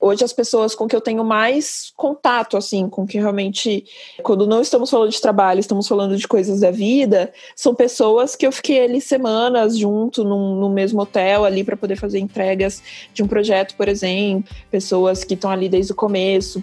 Hoje 0.00 0.24
as 0.24 0.32
pessoas 0.32 0.74
com 0.74 0.86
que 0.86 0.94
eu 0.94 1.00
tenho 1.00 1.24
mais 1.24 1.92
contato, 1.96 2.56
assim, 2.56 2.88
com 2.88 3.06
que 3.06 3.18
realmente, 3.18 3.84
quando 4.22 4.46
não 4.46 4.60
estamos 4.60 4.90
falando 4.90 5.10
de 5.10 5.20
trabalho, 5.20 5.60
estamos 5.60 5.88
falando 5.88 6.16
de 6.16 6.28
coisas 6.28 6.60
da 6.60 6.70
vida, 6.70 7.32
são 7.54 7.74
pessoas 7.74 8.36
que 8.36 8.46
eu 8.46 8.52
fiquei 8.52 8.84
ali 8.84 9.00
semanas 9.00 9.76
junto 9.76 10.22
no 10.22 10.68
mesmo 10.68 11.00
hotel 11.00 11.44
ali 11.44 11.64
para 11.64 11.76
poder 11.76 11.96
fazer 11.96 12.18
entregas 12.18 12.82
de 13.12 13.22
um 13.22 13.26
projeto, 13.26 13.74
por 13.76 13.88
exemplo, 13.88 14.44
pessoas 14.70 15.24
que 15.24 15.34
estão 15.34 15.50
ali 15.50 15.68
desde 15.68 15.92
o 15.92 15.94
começo, 15.94 16.62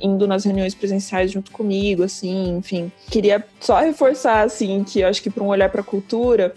indo 0.00 0.26
nas 0.26 0.44
reuniões 0.44 0.74
presenciais 0.74 1.30
junto 1.30 1.50
comigo, 1.50 2.02
assim, 2.02 2.56
enfim. 2.56 2.90
Queria 3.10 3.44
só 3.60 3.78
reforçar, 3.80 4.44
assim, 4.44 4.84
que 4.84 5.00
eu 5.00 5.08
acho 5.08 5.22
que 5.22 5.30
para 5.30 5.42
um 5.42 5.48
olhar 5.48 5.70
para 5.70 5.80
a 5.80 5.84
cultura, 5.84 6.54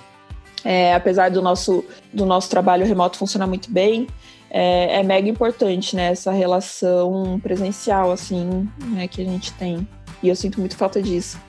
é, 0.63 0.93
apesar 0.93 1.29
do 1.29 1.41
nosso, 1.41 1.83
do 2.13 2.25
nosso 2.25 2.49
trabalho 2.49 2.85
remoto 2.85 3.17
funcionar 3.17 3.47
muito 3.47 3.71
bem, 3.71 4.07
é, 4.49 4.99
é, 4.99 5.03
mega 5.03 5.29
importante, 5.29 5.95
né? 5.95 6.11
Essa 6.11 6.31
relação 6.31 7.39
presencial, 7.41 8.11
assim, 8.11 8.67
né, 8.85 9.07
que 9.07 9.21
a 9.21 9.25
gente 9.25 9.53
tem. 9.53 9.87
E 10.23 10.29
eu 10.29 10.35
sinto 10.35 10.59
muito 10.59 10.75
falta 10.75 11.01
disso. 11.01 11.39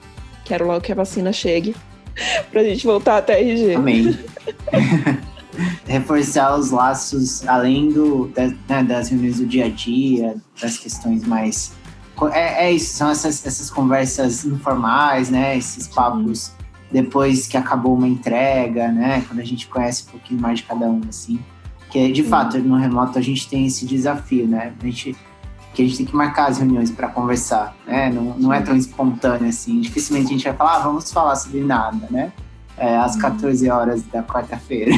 Quero 0.45 0.67
logo 0.67 0.81
que 0.81 0.93
a 0.93 0.95
vacina 0.95 1.33
chegue 1.33 1.75
pra 2.51 2.63
gente 2.63 2.87
voltar 2.87 3.19
até 3.19 3.41
RG. 3.41 3.75
Amém. 3.75 4.19
Reforçar 5.87 6.57
os 6.57 6.71
laços 6.71 7.47
além 7.47 7.91
do, 7.91 8.31
né, 8.69 8.83
das 8.83 9.09
reuniões 9.09 9.39
do 9.39 9.47
dia 9.47 9.67
a 9.67 9.69
dia, 9.69 10.37
das 10.61 10.79
questões 10.79 11.25
mais. 11.25 11.73
É, 12.33 12.67
é 12.67 12.73
isso, 12.73 12.95
são 12.97 13.11
essas, 13.11 13.45
essas 13.47 13.71
conversas 13.71 14.45
informais, 14.45 15.31
né? 15.31 15.57
Esses 15.57 15.89
papos 15.89 16.53
depois 16.91 17.47
que 17.47 17.57
acabou 17.57 17.95
uma 17.95 18.09
entrega, 18.09 18.89
né? 18.89 19.25
Quando 19.27 19.41
a 19.41 19.45
gente 19.45 19.67
conhece 19.69 20.05
um 20.09 20.13
pouquinho 20.13 20.41
mais 20.41 20.59
de 20.59 20.65
cada 20.65 20.87
um, 20.87 21.01
assim. 21.09 21.41
Que 21.91 22.13
de 22.13 22.23
fato 22.23 22.59
no 22.59 22.77
remoto 22.77 23.19
a 23.19 23.23
gente 23.23 23.49
tem 23.49 23.67
esse 23.67 23.87
desafio, 23.87 24.47
né? 24.47 24.73
A 24.81 24.85
gente 24.85 25.17
que 25.73 25.83
a 25.83 25.85
gente 25.85 25.99
tem 25.99 26.07
que 26.07 26.17
marcar 26.17 26.49
as 26.49 26.59
reuniões 26.59 26.91
para 26.91 27.09
conversar, 27.09 27.77
né? 27.87 28.11
Não, 28.11 28.37
não 28.37 28.53
é 28.53 28.61
tão 28.61 28.77
espontâneo 28.77 29.49
assim. 29.49 29.81
Dificilmente 29.81 30.27
a 30.27 30.31
gente 30.31 30.45
vai 30.45 30.55
falar, 30.55 30.77
ah, 30.77 30.79
vamos 30.81 31.13
falar 31.13 31.37
sobre 31.37 31.61
nada, 31.61 32.09
né? 32.11 32.33
É, 32.81 32.97
às 32.97 33.15
14 33.15 33.69
uhum. 33.69 33.77
horas 33.77 34.03
da 34.05 34.23
quarta-feira. 34.23 34.91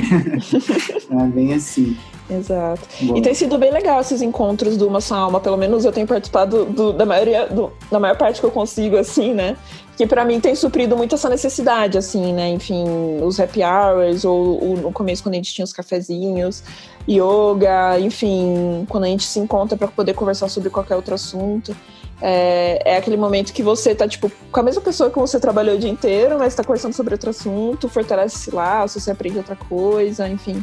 não 1.10 1.24
é 1.24 1.26
bem 1.26 1.52
assim. 1.52 1.96
Exato. 2.30 2.80
E 3.00 3.20
tem 3.20 3.34
sido 3.34 3.58
bem 3.58 3.72
legal 3.72 4.00
esses 4.00 4.22
encontros 4.22 4.76
do 4.76 4.86
Uma 4.86 5.00
Só 5.00 5.16
Alma, 5.16 5.40
pelo 5.40 5.56
menos 5.56 5.84
eu 5.84 5.92
tenho 5.92 6.06
participado 6.06 6.64
do, 6.64 6.92
da 6.92 7.04
maioria, 7.04 7.46
do, 7.48 7.72
da 7.90 7.98
maior 7.98 8.16
parte 8.16 8.40
que 8.40 8.46
eu 8.46 8.50
consigo, 8.50 8.96
assim, 8.96 9.34
né? 9.34 9.56
Que 9.96 10.06
para 10.06 10.24
mim 10.24 10.40
tem 10.40 10.54
suprido 10.54 10.96
muito 10.96 11.14
essa 11.14 11.28
necessidade, 11.28 11.98
assim, 11.98 12.32
né? 12.32 12.50
Enfim, 12.50 12.84
os 13.20 13.38
happy 13.38 13.62
hours, 13.62 14.24
ou, 14.24 14.64
ou 14.64 14.76
no 14.76 14.92
começo 14.92 15.22
quando 15.22 15.34
a 15.34 15.36
gente 15.36 15.52
tinha 15.52 15.64
os 15.64 15.72
cafezinhos, 15.72 16.62
yoga, 17.08 17.98
enfim, 17.98 18.86
quando 18.88 19.04
a 19.04 19.08
gente 19.08 19.24
se 19.24 19.38
encontra 19.38 19.76
para 19.76 19.88
poder 19.88 20.14
conversar 20.14 20.48
sobre 20.48 20.70
qualquer 20.70 20.94
outro 20.96 21.14
assunto. 21.14 21.76
É, 22.24 22.92
é, 22.92 22.96
aquele 22.98 23.16
momento 23.16 23.52
que 23.52 23.64
você 23.64 23.96
tá, 23.96 24.06
tipo, 24.06 24.30
com 24.52 24.60
a 24.60 24.62
mesma 24.62 24.80
pessoa 24.80 25.10
que 25.10 25.18
você 25.18 25.40
trabalhou 25.40 25.74
o 25.74 25.78
dia 25.78 25.90
inteiro, 25.90 26.38
mas 26.38 26.54
tá 26.54 26.62
conversando 26.62 26.92
sobre 26.92 27.14
outro 27.14 27.30
assunto, 27.30 27.88
fortalece 27.88 28.36
esse 28.36 28.54
laço, 28.54 29.00
você 29.00 29.10
aprende 29.10 29.38
outra 29.38 29.56
coisa, 29.56 30.28
enfim 30.28 30.62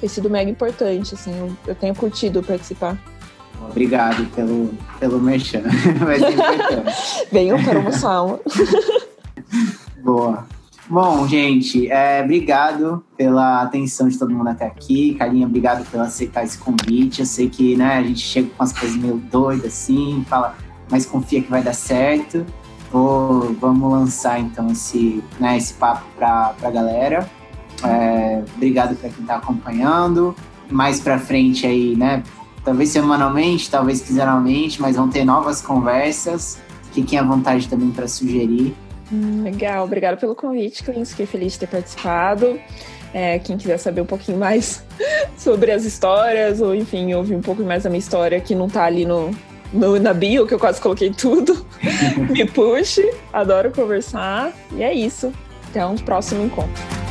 tem 0.00 0.08
sido 0.08 0.30
mega 0.30 0.50
importante, 0.50 1.14
assim, 1.14 1.36
eu, 1.38 1.52
eu 1.66 1.74
tenho 1.74 1.94
curtido 1.94 2.42
participar. 2.42 2.96
Obrigado 3.68 4.24
pelo, 4.34 4.72
pelo 4.98 5.20
merchan, 5.20 5.62
vai 6.00 6.18
ser 6.18 6.32
importante. 6.32 6.96
Venham 7.30 7.62
para 7.62 7.78
uma 7.78 7.92
sala. 7.92 8.40
Boa. 10.02 10.46
Bom, 10.88 11.28
gente, 11.28 11.88
é, 11.88 12.20
obrigado 12.24 13.04
pela 13.16 13.62
atenção 13.62 14.08
de 14.08 14.18
todo 14.18 14.34
mundo 14.34 14.48
até 14.48 14.66
aqui. 14.66 15.14
Carinha, 15.14 15.46
obrigado 15.46 15.88
por 15.88 16.00
aceitar 16.00 16.42
esse 16.42 16.58
convite. 16.58 17.20
Eu 17.20 17.26
sei 17.26 17.48
que 17.48 17.76
né, 17.76 17.98
a 17.98 18.02
gente 18.02 18.18
chega 18.20 18.48
com 18.48 18.54
umas 18.60 18.72
coisas 18.72 18.96
meio 18.96 19.18
doidas 19.30 19.66
assim, 19.66 20.24
fala, 20.28 20.56
mas 20.90 21.06
confia 21.06 21.40
que 21.42 21.50
vai 21.50 21.62
dar 21.62 21.72
certo. 21.72 22.44
Vou, 22.90 23.54
vamos 23.54 23.90
lançar 23.90 24.40
então 24.40 24.70
esse, 24.70 25.22
né, 25.38 25.56
esse 25.56 25.74
papo 25.74 26.04
para 26.16 26.54
a 26.62 26.70
galera. 26.70 27.30
É, 27.84 28.42
obrigado 28.56 28.96
para 28.96 29.08
quem 29.08 29.22
está 29.22 29.36
acompanhando. 29.36 30.34
Mais 30.68 31.00
para 31.00 31.18
frente 31.18 31.66
aí, 31.66 31.96
né? 31.96 32.22
Talvez 32.64 32.90
semanalmente, 32.90 33.70
talvez 33.70 34.00
quinzenalmente, 34.00 34.80
mas 34.80 34.96
vão 34.96 35.08
ter 35.08 35.24
novas 35.24 35.62
conversas. 35.62 36.58
Fiquem 36.92 37.18
à 37.18 37.22
vontade 37.22 37.68
também 37.68 37.90
para 37.90 38.06
sugerir. 38.06 38.74
Hum, 39.12 39.42
legal, 39.42 39.84
obrigada 39.84 40.16
pelo 40.16 40.34
convite, 40.34 40.82
Clins. 40.82 41.10
Fiquei 41.10 41.26
feliz 41.26 41.54
de 41.54 41.60
ter 41.60 41.66
participado. 41.68 42.58
É, 43.12 43.38
quem 43.40 43.56
quiser 43.56 43.78
saber 43.78 44.02
um 44.02 44.06
pouquinho 44.06 44.38
mais 44.38 44.84
sobre 45.36 45.72
as 45.72 45.84
histórias, 45.84 46.60
ou 46.60 46.74
enfim, 46.74 47.12
ouvir 47.14 47.34
um 47.34 47.40
pouco 47.40 47.62
mais 47.62 47.82
da 47.82 47.90
minha 47.90 47.98
história 47.98 48.40
que 48.40 48.54
não 48.54 48.66
está 48.66 48.84
ali 48.84 49.04
no, 49.04 49.30
no, 49.72 49.98
na 49.98 50.12
bio, 50.12 50.46
que 50.46 50.54
eu 50.54 50.58
quase 50.58 50.80
coloquei 50.80 51.10
tudo, 51.10 51.64
me 52.30 52.44
puxe. 52.44 53.08
Adoro 53.32 53.70
conversar. 53.70 54.52
E 54.72 54.82
é 54.82 54.92
isso. 54.92 55.32
Até 55.68 55.84
um 55.86 55.96
próximo 55.96 56.44
encontro. 56.44 57.09